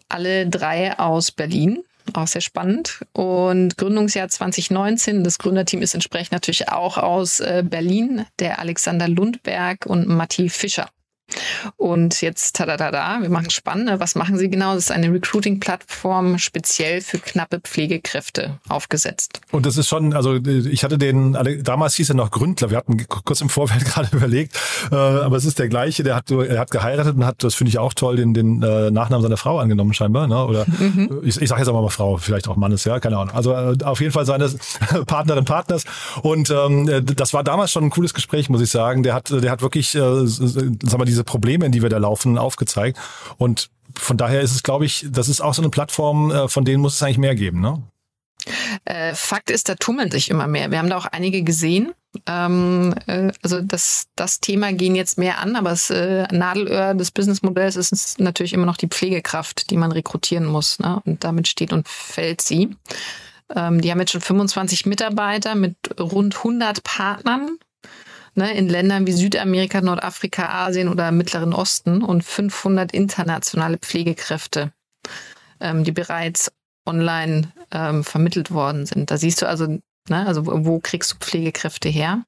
Alle 0.09 0.49
drei 0.49 0.99
aus 0.99 1.31
Berlin 1.31 1.85
auch 2.17 2.27
sehr 2.27 2.41
spannend. 2.41 3.01
Und 3.13 3.77
Gründungsjahr 3.77 4.29
2019, 4.29 5.25
das 5.25 5.39
Gründerteam 5.39 5.83
ist 5.83 5.95
entsprechend 5.95 6.33
natürlich 6.33 6.69
auch 6.69 6.99
aus 6.99 7.41
äh, 7.41 7.63
Berlin, 7.67 8.27
der 8.39 8.59
Alexander 8.59 9.09
Lundberg 9.09 9.87
und 9.87 10.09
Matti 10.09 10.49
Fischer. 10.49 10.89
Und 11.77 12.21
jetzt, 12.21 12.57
tada, 12.57 13.21
wir 13.21 13.31
machen 13.31 13.51
spannend. 13.51 13.91
Was 13.99 14.15
machen 14.15 14.39
Sie 14.39 14.49
genau? 14.49 14.75
Das 14.75 14.85
ist 14.85 14.91
eine 14.91 15.13
Recruiting-Plattform 15.13 16.39
speziell 16.39 17.01
für 17.01 17.19
knappe 17.19 17.61
Pflegekräfte 17.61 18.59
aufgesetzt. 18.69 19.41
Und 19.51 19.67
das 19.67 19.77
ist 19.77 19.89
schon, 19.89 20.15
also 20.15 20.37
ich 20.37 20.85
hatte 20.85 20.99
den, 20.99 21.37
damals 21.63 21.95
hieß 21.95 22.11
er 22.11 22.15
noch 22.17 22.31
Gründler, 22.31 22.71
wir 22.71 22.77
hatten 22.77 23.07
kurz 23.07 23.41
im 23.41 23.49
Vorfeld 23.49 23.85
gerade 23.85 24.09
überlegt, 24.17 24.57
äh, 24.91 24.95
aber 24.95 25.37
es 25.37 25.45
ist 25.45 25.59
der 25.59 25.69
gleiche, 25.69 26.03
der 26.03 26.17
hat, 26.17 26.31
er 26.31 26.59
hat 26.59 26.71
geheiratet 26.71 27.17
und 27.17 27.25
hat, 27.25 27.43
das 27.43 27.55
finde 27.55 27.71
ich 27.71 27.79
auch 27.79 27.95
toll, 27.95 28.17
den, 28.17 28.35
den 28.35 28.63
äh, 28.63 28.91
Nachnamen 28.91 29.23
seiner 29.23 29.37
Frau 29.37 29.59
angenommen 29.59 29.95
scheinbar, 29.95 30.27
ne? 30.27 30.45
oder 30.45 30.67
mhm. 30.67 31.21
ich, 31.23 31.41
ich 31.41 31.49
sage 31.49 31.61
jetzt 31.61 31.69
aber 31.69 31.83
mal 31.83 31.89
Frau, 31.89 32.17
vielleicht 32.17 32.49
auch 32.49 32.57
Mannes, 32.57 32.85
ja, 32.85 33.01
keine 33.01 33.19
Ahnung. 33.19 33.35
Also 33.35 33.53
äh, 33.53 33.77
auf 33.85 34.01
jeden 34.01 34.13
Fall 34.13 34.27
seines 34.27 34.57
Partnerin, 35.07 35.45
Partners 35.45 35.85
und 36.23 36.51
ähm, 36.51 37.05
das 37.17 37.35
war 37.35 37.45
damals 37.45 37.73
schon 37.73 37.85
ein 37.85 37.91
cooles 37.91 38.15
Gespräch, 38.15 38.49
muss 38.49 38.61
ich 38.61 38.71
sagen. 38.71 39.03
Der 39.03 39.15
hat, 39.15 39.31
der 39.31 39.51
hat 39.51 39.63
wirklich, 39.63 39.95
äh, 39.95 40.27
sag 40.27 40.99
mal, 40.99 41.05
diese 41.05 41.20
diese 41.21 41.25
Probleme, 41.25 41.67
in 41.67 41.73
die 41.73 41.83
wir 41.83 41.91
da 41.91 41.99
laufen, 41.99 42.39
aufgezeigt. 42.39 42.99
Und 43.37 43.71
von 43.95 44.17
daher 44.17 44.41
ist 44.41 44.55
es, 44.55 44.63
glaube 44.63 44.87
ich, 44.87 45.07
das 45.11 45.29
ist 45.29 45.41
auch 45.41 45.55
so 45.55 45.63
eine 45.63 45.71
Plattform, 45.71 46.31
äh, 46.31 46.49
von 46.49 46.65
denen 46.65 46.81
muss 46.81 46.95
es 46.95 47.03
eigentlich 47.03 47.19
mehr 47.19 47.35
geben, 47.35 47.61
ne? 47.61 47.83
Äh, 48.87 49.15
Fakt 49.15 49.51
ist, 49.51 49.69
da 49.69 49.75
tummeln 49.75 50.11
sich 50.11 50.31
immer 50.31 50.47
mehr. 50.47 50.71
Wir 50.71 50.79
haben 50.79 50.89
da 50.89 50.97
auch 50.97 51.07
einige 51.07 51.43
gesehen, 51.43 51.93
Ähm, 52.27 52.95
äh, 53.07 53.31
also 53.43 53.61
das, 53.61 54.07
das 54.17 54.41
Thema 54.41 54.73
gehen 54.73 54.97
jetzt 54.97 55.19
mehr 55.19 55.39
an, 55.39 55.55
aber 55.55 55.71
das 55.71 55.91
Nadelöhr 55.91 56.95
des 56.95 57.11
Businessmodells 57.13 57.77
ist 57.77 58.19
natürlich 58.19 58.53
immer 58.53 58.67
noch 58.67 58.79
die 58.79 58.89
Pflegekraft, 58.89 59.71
die 59.71 59.77
man 59.77 59.93
rekrutieren 59.93 60.47
muss. 60.47 60.79
Ne? 60.81 61.01
Und 61.05 61.23
damit 61.23 61.47
steht 61.47 61.73
und 61.73 61.87
fällt 61.87 62.41
sie. 62.41 62.71
Ähm, 63.55 63.81
die 63.81 63.91
haben 63.91 64.01
jetzt 64.01 64.13
schon 64.13 64.21
25 64.23 64.87
Mitarbeiter 64.87 65.55
mit 65.55 65.77
rund 66.01 66.37
100 66.39 66.83
Partnern 66.83 67.59
ne, 68.41 68.53
in 68.55 68.69
Ländern 68.69 69.07
wie 69.07 69.13
Südamerika, 69.13 69.81
Nordafrika, 69.81 70.67
Asien 70.67 70.89
oder 70.89 71.13
Mittleren 71.13 71.53
Osten 71.53 72.03
und 72.03 72.25
500 72.25 72.93
internationale 72.93 73.79
Pflegekräfte, 73.79 74.73
ähm, 75.61 75.85
die 75.85 75.93
bereits 75.93 76.51
online 76.87 77.53
ähm, 77.71 78.03
vermittelt 78.03 78.51
worden 78.51 78.87
sind. 78.87 79.11
Da 79.11 79.17
siehst 79.17 79.43
du 79.43 79.47
also, 79.47 79.67
ne, 80.09 80.27
also 80.27 80.47
wo 80.47 80.81
kriegst 80.81 81.13
du 81.13 81.17
Pflegekräfte 81.19 81.89
her? 81.89 82.25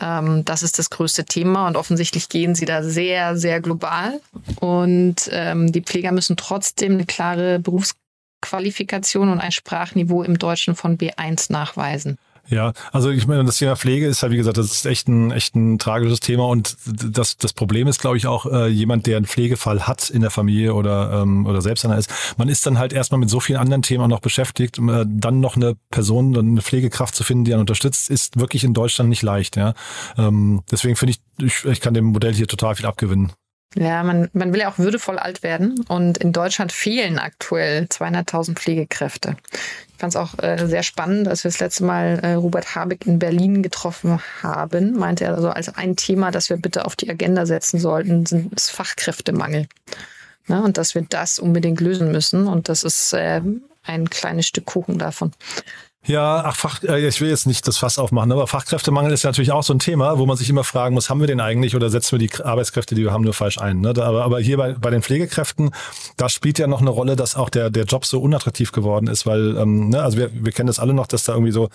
Ähm, 0.00 0.44
das 0.44 0.62
ist 0.62 0.78
das 0.78 0.90
größte 0.90 1.26
Thema 1.26 1.68
und 1.68 1.76
offensichtlich 1.76 2.28
gehen 2.28 2.54
sie 2.54 2.64
da 2.64 2.82
sehr, 2.82 3.36
sehr 3.36 3.60
global. 3.60 4.20
Und 4.60 5.28
ähm, 5.30 5.70
die 5.70 5.82
Pfleger 5.82 6.12
müssen 6.12 6.36
trotzdem 6.36 6.92
eine 6.92 7.04
klare 7.04 7.58
Berufsqualifikation 7.58 9.28
und 9.28 9.40
ein 9.40 9.52
Sprachniveau 9.52 10.22
im 10.22 10.38
Deutschen 10.38 10.74
von 10.74 10.96
B1 10.96 11.52
nachweisen. 11.52 12.18
Ja, 12.48 12.72
also 12.90 13.10
ich 13.10 13.26
meine, 13.26 13.44
das 13.44 13.56
Thema 13.56 13.76
Pflege 13.76 14.06
ist 14.06 14.22
ja, 14.22 14.30
wie 14.30 14.36
gesagt, 14.36 14.56
das 14.56 14.66
ist 14.66 14.86
echt 14.86 15.08
ein, 15.08 15.30
echt 15.30 15.54
ein 15.54 15.78
tragisches 15.78 16.20
Thema 16.20 16.46
und 16.48 16.76
das, 16.86 17.36
das 17.36 17.52
Problem 17.52 17.86
ist, 17.86 18.00
glaube 18.00 18.16
ich, 18.16 18.26
auch 18.26 18.46
äh, 18.46 18.66
jemand, 18.66 19.06
der 19.06 19.16
einen 19.16 19.26
Pflegefall 19.26 19.86
hat 19.86 20.10
in 20.10 20.20
der 20.20 20.30
Familie 20.30 20.74
oder, 20.74 21.22
ähm, 21.22 21.46
oder 21.46 21.62
selbst 21.62 21.84
einer 21.84 21.96
ist. 21.96 22.12
Man 22.36 22.48
ist 22.48 22.66
dann 22.66 22.78
halt 22.78 22.92
erstmal 22.92 23.20
mit 23.20 23.30
so 23.30 23.40
vielen 23.40 23.58
anderen 23.58 23.82
Themen 23.82 24.08
noch 24.10 24.20
beschäftigt. 24.20 24.78
Äh, 24.78 25.04
dann 25.06 25.40
noch 25.40 25.56
eine 25.56 25.76
Person, 25.90 26.36
eine 26.36 26.62
Pflegekraft 26.62 27.14
zu 27.14 27.24
finden, 27.24 27.44
die 27.44 27.52
einen 27.52 27.60
unterstützt, 27.60 28.10
ist 28.10 28.38
wirklich 28.38 28.64
in 28.64 28.74
Deutschland 28.74 29.08
nicht 29.08 29.22
leicht. 29.22 29.56
Ja, 29.56 29.74
ähm, 30.18 30.62
Deswegen 30.70 30.96
finde 30.96 31.12
ich, 31.12 31.20
ich, 31.44 31.64
ich 31.64 31.80
kann 31.80 31.94
dem 31.94 32.06
Modell 32.06 32.34
hier 32.34 32.46
total 32.46 32.74
viel 32.74 32.86
abgewinnen. 32.86 33.32
Ja, 33.74 34.02
man, 34.02 34.28
man 34.32 34.52
will 34.52 34.60
ja 34.60 34.70
auch 34.70 34.78
würdevoll 34.78 35.18
alt 35.18 35.42
werden 35.42 35.82
und 35.88 36.18
in 36.18 36.32
Deutschland 36.32 36.72
fehlen 36.72 37.18
aktuell 37.18 37.84
200.000 37.84 38.54
Pflegekräfte. 38.54 39.36
Ich 40.02 40.04
fand 40.04 40.16
es 40.16 40.20
auch 40.20 40.42
äh, 40.42 40.66
sehr 40.66 40.82
spannend, 40.82 41.28
als 41.28 41.44
wir 41.44 41.50
das 41.52 41.60
letzte 41.60 41.84
Mal 41.84 42.18
äh, 42.24 42.32
Robert 42.32 42.74
Habeck 42.74 43.06
in 43.06 43.20
Berlin 43.20 43.62
getroffen 43.62 44.20
haben, 44.42 44.98
meinte 44.98 45.22
er 45.26 45.36
also 45.36 45.50
als 45.50 45.72
ein 45.76 45.94
Thema, 45.94 46.32
das 46.32 46.50
wir 46.50 46.56
bitte 46.56 46.86
auf 46.86 46.96
die 46.96 47.08
Agenda 47.08 47.46
setzen 47.46 47.78
sollten, 47.78 48.26
sind, 48.26 48.52
ist 48.52 48.72
Fachkräftemangel. 48.72 49.68
Ja, 50.48 50.58
und 50.58 50.76
dass 50.76 50.96
wir 50.96 51.02
das 51.08 51.38
unbedingt 51.38 51.80
lösen 51.80 52.10
müssen 52.10 52.48
und 52.48 52.68
das 52.68 52.82
ist 52.82 53.12
äh, 53.12 53.42
ein 53.84 54.10
kleines 54.10 54.48
Stück 54.48 54.66
Kuchen 54.66 54.98
davon. 54.98 55.30
Ja, 56.04 56.42
ach, 56.44 56.56
Fach, 56.56 56.82
äh, 56.82 57.06
ich 57.06 57.20
will 57.20 57.28
jetzt 57.28 57.46
nicht 57.46 57.68
das 57.68 57.78
Fass 57.78 57.96
aufmachen, 57.96 58.32
aber 58.32 58.48
Fachkräftemangel 58.48 59.12
ist 59.12 59.22
ja 59.22 59.30
natürlich 59.30 59.52
auch 59.52 59.62
so 59.62 59.72
ein 59.72 59.78
Thema, 59.78 60.18
wo 60.18 60.26
man 60.26 60.36
sich 60.36 60.50
immer 60.50 60.64
fragen 60.64 60.94
muss, 60.94 61.08
haben 61.08 61.20
wir 61.20 61.28
den 61.28 61.40
eigentlich 61.40 61.76
oder 61.76 61.90
setzen 61.90 62.18
wir 62.18 62.26
die 62.26 62.42
Arbeitskräfte, 62.42 62.96
die 62.96 63.04
wir 63.04 63.12
haben, 63.12 63.22
nur 63.22 63.34
falsch 63.34 63.58
ein? 63.58 63.80
Ne? 63.80 63.90
Aber, 63.90 64.24
aber 64.24 64.40
hier 64.40 64.56
bei, 64.56 64.72
bei 64.72 64.90
den 64.90 65.02
Pflegekräften, 65.02 65.70
da 66.16 66.28
spielt 66.28 66.58
ja 66.58 66.66
noch 66.66 66.80
eine 66.80 66.90
Rolle, 66.90 67.14
dass 67.14 67.36
auch 67.36 67.50
der, 67.50 67.70
der 67.70 67.84
Job 67.84 68.04
so 68.04 68.20
unattraktiv 68.20 68.72
geworden 68.72 69.06
ist, 69.06 69.26
weil, 69.26 69.56
ähm, 69.56 69.90
ne, 69.90 70.02
also 70.02 70.18
wir, 70.18 70.30
wir 70.32 70.50
kennen 70.50 70.66
das 70.66 70.80
alle 70.80 70.92
noch, 70.92 71.06
dass 71.06 71.22
da 71.22 71.34
irgendwie 71.34 71.52
so 71.52 71.68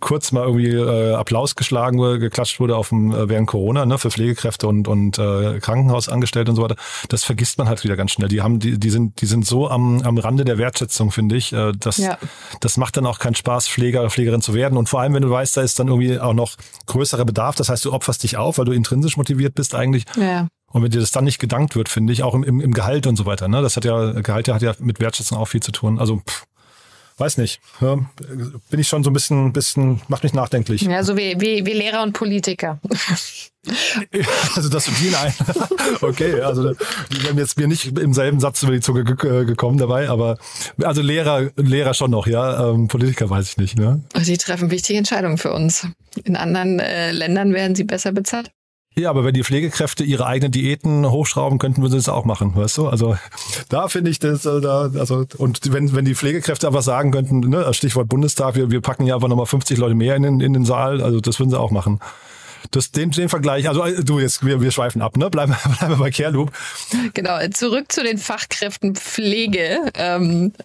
kurz 0.00 0.32
mal 0.32 0.44
irgendwie 0.44 0.70
äh, 0.70 1.14
Applaus 1.14 1.54
geschlagen 1.54 1.98
wurde, 1.98 2.18
geklatscht 2.18 2.58
wurde 2.58 2.76
auf 2.76 2.88
dem, 2.88 3.12
äh, 3.12 3.28
während 3.28 3.46
Corona, 3.46 3.86
ne, 3.86 3.98
für 3.98 4.10
Pflegekräfte 4.10 4.66
und, 4.66 4.88
und 4.88 5.16
äh, 5.20 5.60
Krankenhausangestellte 5.60 6.50
und 6.50 6.56
so 6.56 6.62
weiter. 6.62 6.76
Das 7.08 7.22
vergisst 7.22 7.58
man 7.58 7.68
halt 7.68 7.84
wieder 7.84 7.94
ganz 7.94 8.10
schnell. 8.10 8.28
Die 8.28 8.42
haben, 8.42 8.58
die, 8.58 8.80
die 8.80 8.90
sind, 8.90 9.20
die 9.20 9.26
sind 9.26 9.46
so 9.46 9.70
am, 9.70 10.02
am 10.02 10.18
Rande 10.18 10.44
der 10.44 10.58
Wertschätzung, 10.58 11.12
finde 11.12 11.36
ich. 11.36 11.52
Äh, 11.52 11.70
das, 11.78 11.98
ja. 11.98 12.18
das 12.58 12.78
macht 12.78 12.96
dann 12.96 13.06
auch 13.06 13.20
keinen 13.20 13.36
Spaß, 13.36 13.43
Pfleger 13.68 14.00
oder 14.00 14.10
Pflegerin 14.10 14.42
zu 14.42 14.54
werden. 14.54 14.76
Und 14.76 14.88
vor 14.88 15.00
allem, 15.00 15.14
wenn 15.14 15.22
du 15.22 15.30
weißt, 15.30 15.56
da 15.56 15.62
ist 15.62 15.78
dann 15.78 15.88
irgendwie 15.88 16.18
auch 16.18 16.34
noch 16.34 16.56
größerer 16.86 17.24
Bedarf. 17.24 17.54
Das 17.56 17.68
heißt, 17.68 17.84
du 17.84 17.92
opferst 17.92 18.22
dich 18.22 18.36
auf, 18.36 18.58
weil 18.58 18.64
du 18.64 18.72
intrinsisch 18.72 19.16
motiviert 19.16 19.54
bist 19.54 19.74
eigentlich. 19.74 20.04
Ja. 20.16 20.48
Und 20.72 20.82
wenn 20.82 20.90
dir 20.90 21.00
das 21.00 21.12
dann 21.12 21.24
nicht 21.24 21.38
gedankt 21.38 21.76
wird, 21.76 21.88
finde 21.88 22.12
ich, 22.12 22.24
auch 22.24 22.34
im, 22.34 22.42
im, 22.42 22.60
im 22.60 22.74
Gehalt 22.74 23.06
und 23.06 23.16
so 23.16 23.26
weiter. 23.26 23.46
Ne? 23.46 23.62
Das 23.62 23.76
hat 23.76 23.84
ja, 23.84 24.12
Gehalt 24.12 24.48
hat 24.48 24.62
ja 24.62 24.74
mit 24.80 24.98
Wertschätzung 24.98 25.38
auch 25.38 25.46
viel 25.46 25.62
zu 25.62 25.70
tun. 25.70 26.00
Also 26.00 26.16
pff, 26.18 26.46
weiß 27.18 27.38
nicht. 27.38 27.60
Ja, 27.80 27.96
bin 28.70 28.80
ich 28.80 28.88
schon 28.88 29.04
so 29.04 29.10
ein 29.10 29.12
bisschen, 29.12 29.52
bisschen, 29.52 30.00
macht 30.08 30.22
mich 30.24 30.34
nachdenklich. 30.34 30.82
Ja, 30.82 31.02
so 31.02 31.16
wie, 31.16 31.40
wie, 31.40 31.64
wie 31.66 31.72
Lehrer 31.72 32.02
und 32.02 32.12
Politiker. 32.12 32.80
Also 34.54 34.68
das 34.68 34.84
sind 34.84 35.00
die 35.00 35.14
ein. 35.16 35.32
Okay, 36.02 36.40
also 36.42 36.74
die 37.10 37.24
werden 37.24 37.38
jetzt 37.38 37.58
mir 37.58 37.66
nicht 37.66 37.98
im 37.98 38.12
selben 38.12 38.38
Satz 38.38 38.62
über 38.62 38.72
die 38.72 38.80
Zunge 38.80 39.00
äh, 39.00 39.46
gekommen 39.46 39.78
dabei, 39.78 40.10
aber 40.10 40.36
also 40.82 41.00
Lehrer, 41.00 41.50
Lehrer 41.56 41.94
schon 41.94 42.10
noch, 42.10 42.26
ja. 42.26 42.68
Ähm, 42.68 42.88
Politiker 42.88 43.30
weiß 43.30 43.48
ich 43.48 43.56
nicht, 43.56 43.78
ne? 43.78 44.02
Sie 44.20 44.36
treffen 44.36 44.70
wichtige 44.70 44.98
Entscheidungen 44.98 45.38
für 45.38 45.52
uns. 45.54 45.86
In 46.24 46.36
anderen 46.36 46.78
äh, 46.78 47.12
Ländern 47.12 47.54
werden 47.54 47.74
sie 47.74 47.84
besser 47.84 48.12
bezahlt. 48.12 48.50
Ja, 48.96 49.10
aber 49.10 49.24
wenn 49.24 49.34
die 49.34 49.42
Pflegekräfte 49.42 50.04
ihre 50.04 50.26
eigenen 50.26 50.52
Diäten 50.52 51.10
hochschrauben 51.10 51.58
könnten, 51.58 51.82
würden 51.82 51.92
sie 51.92 51.98
das 51.98 52.08
auch 52.08 52.24
machen, 52.24 52.54
weißt 52.54 52.78
du? 52.78 52.88
Also 52.88 53.16
da 53.68 53.88
finde 53.88 54.10
ich 54.10 54.20
das, 54.20 54.46
äh, 54.46 54.60
da, 54.60 54.90
also 54.98 55.26
und 55.36 55.72
wenn, 55.72 55.94
wenn 55.96 56.04
die 56.04 56.14
Pflegekräfte 56.14 56.68
einfach 56.68 56.82
sagen 56.82 57.10
könnten, 57.10 57.40
ne, 57.40 57.74
Stichwort 57.74 58.08
Bundestag, 58.08 58.54
wir, 58.54 58.70
wir 58.70 58.80
packen 58.80 59.04
ja 59.04 59.16
einfach 59.16 59.28
nochmal 59.28 59.46
50 59.46 59.78
Leute 59.78 59.96
mehr 59.96 60.14
in 60.14 60.22
den, 60.22 60.40
in 60.40 60.52
den 60.52 60.64
Saal, 60.64 61.02
also 61.02 61.20
das 61.20 61.40
würden 61.40 61.50
sie 61.50 61.58
auch 61.58 61.72
machen. 61.72 61.98
Das, 62.70 62.92
den, 62.92 63.10
den 63.10 63.28
Vergleich, 63.28 63.68
also 63.68 63.84
äh, 63.84 64.04
du, 64.04 64.20
jetzt, 64.20 64.46
wir, 64.46 64.60
wir 64.60 64.70
schweifen 64.70 65.02
ab, 65.02 65.16
ne? 65.16 65.28
Bleiben, 65.28 65.56
bleiben 65.78 65.94
wir 65.94 65.98
bei 65.98 66.10
Care 66.10 66.46
Genau, 67.14 67.38
zurück 67.48 67.90
zu 67.90 68.04
den 68.04 68.18
Fachkräften 68.18 68.94
Pflege. 68.94 69.90
Ähm, 69.94 70.52
äh, 70.56 70.62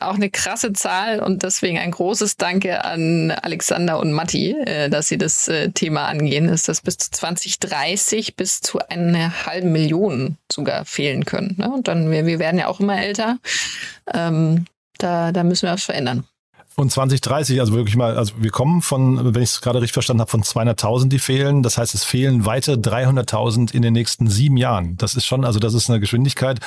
auch 0.00 0.14
eine 0.14 0.30
krasse 0.30 0.72
Zahl 0.72 1.20
und 1.20 1.42
deswegen 1.42 1.78
ein 1.78 1.90
großes 1.90 2.36
Danke 2.36 2.84
an 2.84 3.30
Alexander 3.30 3.98
und 3.98 4.12
Matti, 4.12 4.52
äh, 4.52 4.88
dass 4.88 5.08
sie 5.08 5.18
das 5.18 5.48
äh, 5.48 5.70
Thema 5.70 6.06
angehen, 6.06 6.48
ist, 6.48 6.68
dass 6.68 6.80
bis 6.80 6.98
zu 6.98 7.10
2030 7.10 8.36
bis 8.36 8.60
zu 8.60 8.78
einer 8.88 9.46
halben 9.46 9.72
Million 9.72 10.36
sogar 10.50 10.84
fehlen 10.84 11.24
können. 11.24 11.56
Ne? 11.58 11.70
Und 11.70 11.88
dann, 11.88 12.10
wir, 12.10 12.26
wir 12.26 12.38
werden 12.38 12.58
ja 12.58 12.68
auch 12.68 12.80
immer 12.80 13.00
älter. 13.00 13.38
Ähm, 14.12 14.66
da, 14.98 15.32
da 15.32 15.44
müssen 15.44 15.66
wir 15.66 15.72
was 15.72 15.84
verändern. 15.84 16.24
Und 16.74 16.90
2030, 16.90 17.60
also 17.60 17.74
wirklich 17.74 17.96
mal, 17.96 18.16
also 18.16 18.32
wir 18.38 18.50
kommen 18.50 18.80
von, 18.80 19.34
wenn 19.34 19.42
ich 19.42 19.50
es 19.50 19.60
gerade 19.60 19.80
richtig 19.80 19.92
verstanden 19.92 20.22
habe, 20.22 20.30
von 20.30 20.42
200.000, 20.42 21.08
die 21.08 21.18
fehlen. 21.18 21.62
Das 21.62 21.76
heißt, 21.76 21.94
es 21.94 22.04
fehlen 22.04 22.46
weitere 22.46 22.76
300.000 22.76 23.74
in 23.74 23.82
den 23.82 23.92
nächsten 23.92 24.28
sieben 24.28 24.56
Jahren. 24.56 24.96
Das 24.96 25.14
ist 25.14 25.26
schon, 25.26 25.44
also 25.44 25.58
das 25.58 25.74
ist 25.74 25.90
eine 25.90 26.00
Geschwindigkeit, 26.00 26.60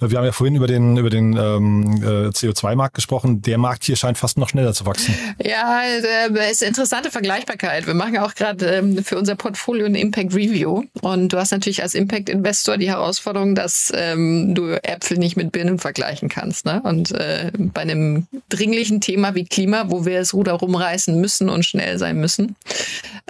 wir 0.00 0.18
haben 0.18 0.24
ja 0.24 0.32
vorhin 0.32 0.56
über 0.56 0.66
den, 0.66 0.96
über 0.96 1.10
den 1.10 1.36
ähm, 1.36 2.02
äh, 2.02 2.28
CO2-Markt 2.28 2.94
gesprochen. 2.94 3.42
Der 3.42 3.58
Markt 3.58 3.84
hier 3.84 3.96
scheint 3.96 4.18
fast 4.18 4.38
noch 4.38 4.48
schneller 4.48 4.72
zu 4.72 4.86
wachsen. 4.86 5.14
Ja, 5.42 5.82
äh, 5.82 6.50
ist 6.50 6.62
eine 6.62 6.68
interessante 6.68 7.10
Vergleichbarkeit. 7.10 7.86
Wir 7.86 7.94
machen 7.94 8.18
auch 8.18 8.34
gerade 8.34 8.66
ähm, 8.66 9.02
für 9.04 9.18
unser 9.18 9.34
Portfolio 9.34 9.86
ein 9.86 9.94
Impact 9.94 10.34
Review. 10.34 10.84
Und 11.02 11.32
du 11.32 11.38
hast 11.38 11.50
natürlich 11.50 11.82
als 11.82 11.94
Impact-Investor 11.94 12.76
die 12.78 12.88
Herausforderung, 12.88 13.54
dass 13.54 13.92
ähm, 13.94 14.54
du 14.54 14.72
Äpfel 14.82 15.18
nicht 15.18 15.36
mit 15.36 15.52
Birnen 15.52 15.78
vergleichen 15.78 16.28
kannst. 16.28 16.66
Ne? 16.66 16.80
Und 16.82 17.12
äh, 17.12 17.50
bei 17.56 17.82
einem 17.82 18.26
dringlichen 18.48 19.00
Thema 19.00 19.34
wie 19.34 19.44
Klima, 19.44 19.84
wo 19.88 20.04
wir 20.04 20.18
das 20.18 20.34
Ruder 20.34 20.52
rumreißen 20.52 21.20
müssen 21.20 21.48
und 21.48 21.64
schnell 21.64 21.98
sein 21.98 22.18
müssen. 22.18 22.56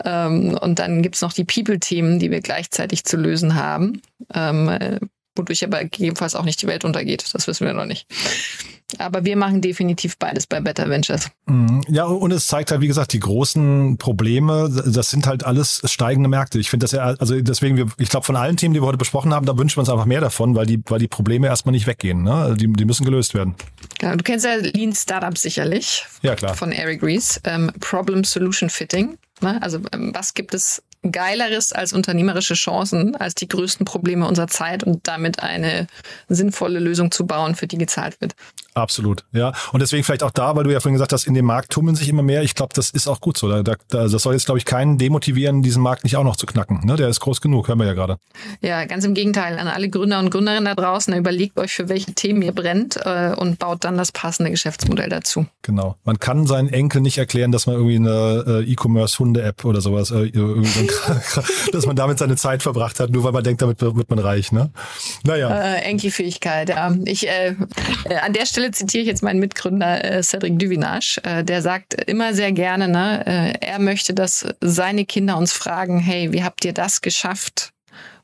Ähm, 0.04 0.58
und 0.60 0.78
dann 0.78 1.02
gibt's 1.02 1.20
noch 1.20 1.32
die 1.32 1.44
People-Themen, 1.44 2.18
die 2.18 2.30
wir 2.30 2.40
gleichzeitig 2.40 3.04
zu 3.04 3.16
lösen 3.16 3.54
haben. 3.54 4.02
Ähm, 4.34 4.68
äh, 4.68 5.00
wodurch 5.36 5.64
aber 5.64 5.80
gegebenenfalls 5.84 6.34
auch 6.34 6.44
nicht 6.44 6.60
die 6.62 6.66
Welt 6.66 6.84
untergeht. 6.84 7.24
Das 7.32 7.46
wissen 7.46 7.66
wir 7.66 7.72
noch 7.72 7.86
nicht. 7.86 8.06
Aber 8.98 9.24
wir 9.24 9.36
machen 9.36 9.60
definitiv 9.60 10.18
beides 10.18 10.46
bei 10.46 10.60
Better 10.60 10.88
Ventures. 10.88 11.28
Mhm. 11.46 11.82
Ja, 11.88 12.04
und 12.04 12.32
es 12.32 12.46
zeigt 12.46 12.70
halt, 12.70 12.80
wie 12.80 12.88
gesagt, 12.88 13.12
die 13.12 13.20
großen 13.20 13.98
Probleme, 13.98 14.68
das 14.86 15.10
sind 15.10 15.26
halt 15.26 15.44
alles 15.44 15.82
steigende 15.84 16.28
Märkte. 16.28 16.58
Ich 16.58 16.70
finde 16.70 16.84
das 16.84 16.92
ja, 16.92 17.02
also 17.02 17.40
deswegen, 17.40 17.92
ich 17.98 18.08
glaube, 18.08 18.26
von 18.26 18.36
allen 18.36 18.56
Themen, 18.56 18.74
die 18.74 18.80
wir 18.80 18.86
heute 18.86 18.98
besprochen 18.98 19.32
haben, 19.32 19.46
da 19.46 19.56
wünschen 19.56 19.76
wir 19.76 19.80
uns 19.80 19.90
einfach 19.90 20.06
mehr 20.06 20.20
davon, 20.20 20.54
weil 20.54 20.66
die, 20.66 20.82
weil 20.86 20.98
die 20.98 21.08
Probleme 21.08 21.46
erstmal 21.46 21.72
nicht 21.72 21.86
weggehen. 21.86 22.22
Ne? 22.22 22.56
Die, 22.58 22.72
die 22.72 22.84
müssen 22.84 23.04
gelöst 23.04 23.34
werden. 23.34 23.54
Genau, 23.98 24.16
du 24.16 24.24
kennst 24.24 24.44
ja 24.44 24.54
Lean 24.56 24.94
Startup 24.94 25.36
sicherlich. 25.36 26.06
Ja, 26.22 26.34
klar. 26.34 26.54
Von 26.54 26.72
Eric 26.72 27.02
Rees. 27.02 27.40
Ähm, 27.44 27.70
Problem 27.80 28.24
Solution 28.24 28.70
Fitting. 28.70 29.18
Ne? 29.40 29.62
Also 29.62 29.80
ähm, 29.92 30.12
was 30.14 30.34
gibt 30.34 30.54
es 30.54 30.82
Geileres 31.02 31.72
als 31.72 31.92
unternehmerische 31.92 32.54
Chancen, 32.54 33.16
als 33.16 33.34
die 33.34 33.48
größten 33.48 33.86
Probleme 33.86 34.26
unserer 34.26 34.48
Zeit 34.48 34.84
und 34.84 35.08
damit 35.08 35.42
eine 35.42 35.86
sinnvolle 36.28 36.78
Lösung 36.78 37.10
zu 37.10 37.26
bauen, 37.26 37.54
für 37.54 37.66
die 37.66 37.78
gezahlt 37.78 38.20
wird. 38.20 38.34
Absolut, 38.80 39.24
ja. 39.32 39.52
Und 39.72 39.80
deswegen 39.80 40.04
vielleicht 40.04 40.22
auch 40.22 40.30
da, 40.30 40.56
weil 40.56 40.64
du 40.64 40.72
ja 40.72 40.80
vorhin 40.80 40.94
gesagt 40.94 41.12
hast, 41.12 41.26
in 41.26 41.34
dem 41.34 41.44
Markt 41.44 41.70
tummeln 41.70 41.96
sich 41.96 42.08
immer 42.08 42.22
mehr. 42.22 42.42
Ich 42.42 42.54
glaube, 42.54 42.72
das 42.74 42.90
ist 42.90 43.08
auch 43.08 43.20
gut 43.20 43.36
so. 43.36 43.48
Da, 43.48 43.62
da, 43.62 43.76
das 43.88 44.22
soll 44.22 44.32
jetzt, 44.32 44.46
glaube 44.46 44.58
ich, 44.58 44.64
keinen 44.64 44.96
demotivieren, 44.96 45.62
diesen 45.62 45.82
Markt 45.82 46.04
nicht 46.04 46.16
auch 46.16 46.24
noch 46.24 46.36
zu 46.36 46.46
knacken. 46.46 46.80
Ne? 46.84 46.96
Der 46.96 47.08
ist 47.08 47.20
groß 47.20 47.42
genug, 47.42 47.68
hören 47.68 47.78
wir 47.78 47.86
ja 47.86 47.92
gerade. 47.92 48.16
Ja, 48.62 48.86
ganz 48.86 49.04
im 49.04 49.12
Gegenteil. 49.12 49.58
An 49.58 49.68
alle 49.68 49.90
Gründer 49.90 50.18
und 50.18 50.30
Gründerinnen 50.30 50.64
da 50.64 50.74
draußen, 50.74 51.14
überlegt 51.14 51.58
euch, 51.58 51.72
für 51.72 51.88
welche 51.90 52.14
Themen 52.14 52.40
ihr 52.40 52.52
brennt 52.52 52.96
äh, 53.04 53.34
und 53.36 53.58
baut 53.58 53.84
dann 53.84 53.98
das 53.98 54.12
passende 54.12 54.50
Geschäftsmodell 54.50 55.10
dazu. 55.10 55.46
Genau. 55.62 55.96
Man 56.04 56.18
kann 56.18 56.46
seinen 56.46 56.70
Enkel 56.70 57.02
nicht 57.02 57.18
erklären, 57.18 57.52
dass 57.52 57.66
man 57.66 57.76
irgendwie 57.76 57.96
eine 57.96 58.44
äh, 58.66 58.72
E-Commerce-Hunde-App 58.72 59.64
oder 59.64 59.80
sowas 59.80 60.10
äh, 60.10 60.30
dass 61.72 61.86
man 61.86 61.96
damit 61.96 62.18
seine 62.18 62.36
Zeit 62.36 62.62
verbracht 62.62 63.00
hat, 63.00 63.10
nur 63.10 63.24
weil 63.24 63.32
man 63.32 63.44
denkt, 63.44 63.62
damit 63.62 63.80
wird 63.82 64.08
man 64.08 64.18
reich. 64.18 64.52
Ne? 64.52 64.70
Naja. 65.24 65.50
Äh, 65.50 65.82
Enkelfähigkeit, 65.82 66.70
ja. 66.70 66.94
Ich, 67.04 67.28
äh, 67.28 67.54
äh, 68.04 68.16
an 68.16 68.32
der 68.32 68.46
Stelle 68.46 68.69
Zitiere 68.72 69.02
ich 69.02 69.08
jetzt 69.08 69.22
meinen 69.22 69.40
Mitgründer 69.40 70.04
äh, 70.04 70.22
Cedric 70.22 70.58
Duvinage. 70.58 71.20
Äh, 71.22 71.44
der 71.44 71.62
sagt 71.62 71.94
immer 71.94 72.34
sehr 72.34 72.52
gerne, 72.52 72.88
ne, 72.88 73.24
äh, 73.26 73.66
er 73.66 73.78
möchte, 73.78 74.14
dass 74.14 74.46
seine 74.60 75.04
Kinder 75.04 75.36
uns 75.36 75.52
fragen, 75.52 75.98
hey, 75.98 76.32
wie 76.32 76.44
habt 76.44 76.64
ihr 76.64 76.72
das 76.72 77.00
geschafft? 77.00 77.72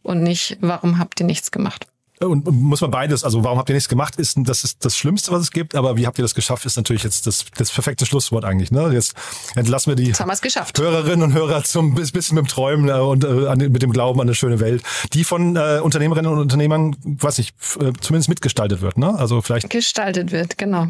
Und 0.02 0.22
nicht, 0.22 0.58
warum 0.60 0.98
habt 0.98 1.20
ihr 1.20 1.26
nichts 1.26 1.50
gemacht? 1.50 1.86
Und 2.18 2.50
muss 2.50 2.80
man 2.80 2.90
beides, 2.90 3.24
also 3.24 3.44
warum 3.44 3.58
habt 3.58 3.68
ihr 3.68 3.74
nichts 3.74 3.90
gemacht, 3.90 4.16
ist 4.16 4.38
das 4.38 4.64
ist 4.64 4.84
das 4.84 4.96
Schlimmste, 4.96 5.32
was 5.32 5.42
es 5.42 5.50
gibt, 5.50 5.74
aber 5.74 5.96
wie 5.96 6.06
habt 6.06 6.18
ihr 6.18 6.22
das 6.22 6.34
geschafft, 6.34 6.64
ist 6.64 6.76
natürlich 6.76 7.02
jetzt 7.02 7.26
das, 7.26 7.44
das 7.56 7.70
perfekte 7.70 8.06
Schlusswort 8.06 8.44
eigentlich. 8.44 8.70
Ne? 8.70 8.90
Jetzt 8.92 9.14
entlassen 9.54 9.90
wir 9.90 9.96
die 9.96 10.12
Hörerinnen 10.14 11.22
und 11.22 11.34
Hörer 11.34 11.62
zum 11.64 11.94
bisschen 11.94 12.36
mit 12.36 12.46
dem 12.46 12.48
Träumen 12.48 12.88
äh, 12.88 12.92
und 12.92 13.24
äh, 13.24 13.68
mit 13.68 13.82
dem 13.82 13.92
Glauben 13.92 14.20
an 14.20 14.26
eine 14.26 14.34
schöne 14.34 14.60
Welt, 14.60 14.82
die 15.12 15.24
von 15.24 15.56
äh, 15.56 15.80
Unternehmerinnen 15.82 16.32
und 16.32 16.38
Unternehmern, 16.38 16.96
weiß 17.02 17.38
ich, 17.38 17.52
äh, 17.80 17.92
zumindest 18.00 18.30
mitgestaltet 18.30 18.80
wird. 18.80 18.96
Ne? 18.96 19.14
Also 19.18 19.42
vielleicht 19.42 19.68
gestaltet 19.68 20.32
wird, 20.32 20.56
genau. 20.56 20.88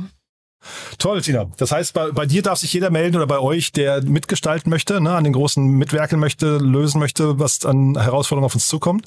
Toll, 0.99 1.23
Tina. 1.23 1.47
Das 1.57 1.73
heißt, 1.73 1.93
bei, 1.93 2.11
bei 2.11 2.27
dir 2.27 2.43
darf 2.43 2.59
sich 2.59 2.73
jeder 2.73 2.91
melden 2.91 3.17
oder 3.17 3.27
bei 3.27 3.39
euch, 3.39 3.73
der 3.73 4.03
mitgestalten 4.03 4.71
möchte, 4.71 5.01
ne, 5.01 5.15
an 5.15 5.25
den 5.25 5.33
großen 5.33 5.65
mitwerken 5.65 6.19
möchte, 6.19 6.59
lösen 6.59 6.99
möchte, 6.99 7.39
was 7.39 7.65
an 7.65 7.99
Herausforderungen 8.01 8.47
auf 8.47 8.55
uns 8.55 8.67
zukommt. 8.67 9.07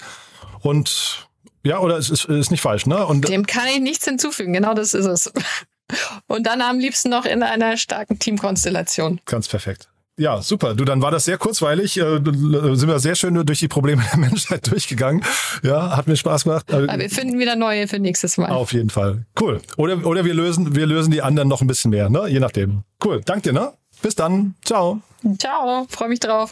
Und 0.62 1.29
ja, 1.64 1.80
oder 1.80 1.98
es 1.98 2.10
ist, 2.10 2.26
ist 2.26 2.52
nicht 2.52 2.62
falsch, 2.62 2.86
ne? 2.86 3.06
Und 3.06 3.28
Dem 3.28 3.46
kann 3.46 3.68
ich 3.68 3.80
nichts 3.80 4.06
hinzufügen, 4.06 4.54
genau 4.54 4.74
das 4.74 4.94
ist 4.94 5.06
es. 5.06 5.32
Und 6.28 6.46
dann 6.46 6.62
am 6.62 6.80
liebsten 6.80 7.10
noch 7.10 7.26
in 7.26 7.42
einer 7.42 7.76
starken 7.78 8.20
Teamkonstellation. 8.20 9.20
Ganz 9.26 9.48
perfekt. 9.48 9.90
Ja, 10.20 10.42
super. 10.42 10.76
Du, 10.76 10.84
dann 10.84 11.02
war 11.02 11.12
das 11.12 11.24
sehr 11.24 11.38
kurzweilig. 11.38 11.98
Äh, 11.98 12.20
sind 12.22 12.88
wir 12.88 13.00
sehr 13.00 13.16
schön 13.16 13.34
durch 13.46 13.60
die 13.60 13.70
Probleme 13.70 14.04
der 14.12 14.20
Menschheit 14.20 14.70
durchgegangen. 14.70 15.24
Ja, 15.64 15.96
hat 15.96 16.08
mir 16.08 16.18
Spaß 16.18 16.44
gemacht. 16.44 16.72
Aber 16.74 17.00
wir 17.00 17.10
finden 17.10 17.40
wieder 17.40 17.56
neue 17.56 17.88
für 17.88 18.00
nächstes 18.00 18.38
Mal. 18.38 18.50
Auf 18.50 18.74
jeden 18.74 18.90
Fall. 18.90 19.26
Cool. 19.40 19.62
Oder, 19.78 20.06
oder 20.06 20.26
wir 20.26 20.34
lösen, 20.34 20.76
wir 20.76 20.86
lösen 20.86 21.12
die 21.12 21.22
anderen 21.22 21.48
noch 21.48 21.62
ein 21.62 21.68
bisschen 21.68 21.92
mehr, 21.92 22.10
ne? 22.10 22.28
Je 22.28 22.42
nachdem. 22.42 22.84
Cool. 23.04 23.22
Dank 23.24 23.44
dir, 23.44 23.54
ne? 23.54 23.72
Bis 24.02 24.16
dann. 24.16 24.56
Ciao. 24.66 25.02
Ciao. 25.38 25.88
Freue 25.90 26.10
mich 26.10 26.20
drauf. 26.20 26.52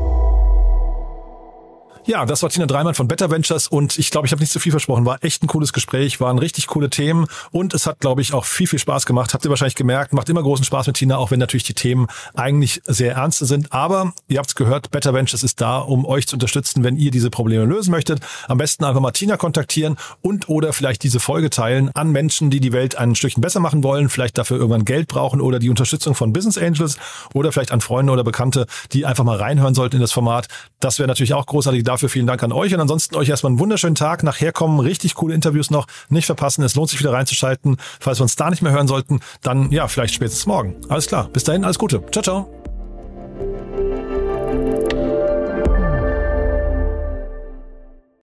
Ja, 2.11 2.25
das 2.25 2.43
war 2.43 2.49
Tina 2.49 2.65
Dreimann 2.65 2.93
von 2.93 3.07
Better 3.07 3.31
Ventures 3.31 3.69
und 3.69 3.97
ich 3.97 4.11
glaube, 4.11 4.27
ich 4.27 4.33
habe 4.33 4.41
nicht 4.41 4.51
zu 4.51 4.59
viel 4.59 4.73
versprochen. 4.73 5.05
War 5.05 5.23
echt 5.23 5.43
ein 5.43 5.47
cooles 5.47 5.71
Gespräch, 5.71 6.19
waren 6.19 6.39
richtig 6.39 6.67
coole 6.67 6.89
Themen 6.89 7.25
und 7.51 7.73
es 7.73 7.85
hat, 7.85 7.99
glaube 7.99 8.21
ich, 8.21 8.33
auch 8.33 8.43
viel, 8.43 8.67
viel 8.67 8.79
Spaß 8.79 9.05
gemacht. 9.05 9.33
Habt 9.33 9.45
ihr 9.45 9.49
wahrscheinlich 9.49 9.75
gemerkt, 9.75 10.11
macht 10.11 10.27
immer 10.27 10.43
großen 10.43 10.65
Spaß 10.65 10.87
mit 10.87 10.97
Tina, 10.97 11.15
auch 11.15 11.31
wenn 11.31 11.39
natürlich 11.39 11.63
die 11.63 11.73
Themen 11.73 12.07
eigentlich 12.33 12.81
sehr 12.83 13.13
ernst 13.15 13.39
sind. 13.39 13.71
Aber 13.71 14.11
ihr 14.27 14.39
habt 14.39 14.49
es 14.49 14.55
gehört, 14.55 14.91
Better 14.91 15.13
Ventures 15.13 15.41
ist 15.41 15.61
da, 15.61 15.77
um 15.77 16.05
euch 16.05 16.27
zu 16.27 16.35
unterstützen, 16.35 16.83
wenn 16.83 16.97
ihr 16.97 17.11
diese 17.11 17.29
Probleme 17.29 17.63
lösen 17.63 17.91
möchtet. 17.91 18.19
Am 18.49 18.57
besten 18.57 18.83
einfach 18.83 18.99
mal 18.99 19.11
Tina 19.11 19.37
kontaktieren 19.37 19.95
und 20.21 20.49
oder 20.49 20.73
vielleicht 20.73 21.03
diese 21.03 21.21
Folge 21.21 21.49
teilen 21.49 21.91
an 21.93 22.11
Menschen, 22.11 22.49
die 22.49 22.59
die 22.59 22.73
Welt 22.73 22.97
ein 22.97 23.15
Stückchen 23.15 23.39
besser 23.39 23.61
machen 23.61 23.85
wollen, 23.85 24.09
vielleicht 24.09 24.37
dafür 24.37 24.57
irgendwann 24.57 24.83
Geld 24.83 25.07
brauchen 25.07 25.39
oder 25.39 25.59
die 25.59 25.69
Unterstützung 25.69 26.13
von 26.13 26.33
Business 26.33 26.57
Angels 26.57 26.97
oder 27.33 27.53
vielleicht 27.53 27.71
an 27.71 27.79
Freunde 27.79 28.11
oder 28.11 28.25
Bekannte, 28.25 28.65
die 28.91 29.05
einfach 29.05 29.23
mal 29.23 29.37
reinhören 29.37 29.75
sollten 29.75 29.95
in 29.95 30.01
das 30.01 30.11
Format. 30.11 30.49
Das 30.81 30.99
wäre 30.99 31.07
natürlich 31.07 31.33
auch 31.33 31.45
großartig 31.45 31.85
Dafür 32.01 32.09
vielen 32.09 32.25
Dank 32.25 32.41
an 32.41 32.51
euch 32.51 32.73
und 32.73 32.79
ansonsten 32.79 33.15
euch 33.15 33.29
erstmal 33.29 33.51
einen 33.51 33.59
wunderschönen 33.59 33.93
Tag. 33.93 34.23
Nachher 34.23 34.51
kommen 34.51 34.79
richtig 34.79 35.13
coole 35.13 35.35
Interviews 35.35 35.69
noch. 35.69 35.85
Nicht 36.09 36.25
verpassen. 36.25 36.63
Es 36.63 36.73
lohnt 36.73 36.89
sich 36.89 36.99
wieder 36.99 37.13
reinzuschalten. 37.13 37.77
Falls 37.99 38.17
wir 38.17 38.23
uns 38.23 38.35
da 38.35 38.49
nicht 38.49 38.63
mehr 38.63 38.71
hören 38.71 38.87
sollten, 38.87 39.19
dann 39.43 39.71
ja, 39.71 39.87
vielleicht 39.87 40.15
spätestens 40.15 40.47
morgen. 40.47 40.77
Alles 40.89 41.05
klar. 41.05 41.29
Bis 41.31 41.43
dahin, 41.43 41.63
alles 41.63 41.77
Gute. 41.77 42.03
Ciao, 42.11 42.23
ciao. 42.23 42.49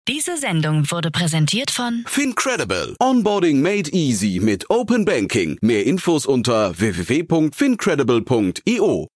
Diese 0.07 0.37
Sendung 0.37 0.89
wurde 0.93 1.11
präsentiert 1.11 1.73
von 1.73 2.05
Fincredible. 2.07 2.95
Onboarding 3.01 3.61
made 3.61 3.91
easy 3.91 4.39
mit 4.41 4.71
Open 4.71 5.05
Banking. 5.05 5.59
Mehr 5.63 5.85
Infos 5.85 6.27
unter 6.27 6.79
www.fincredible.io. 6.79 9.09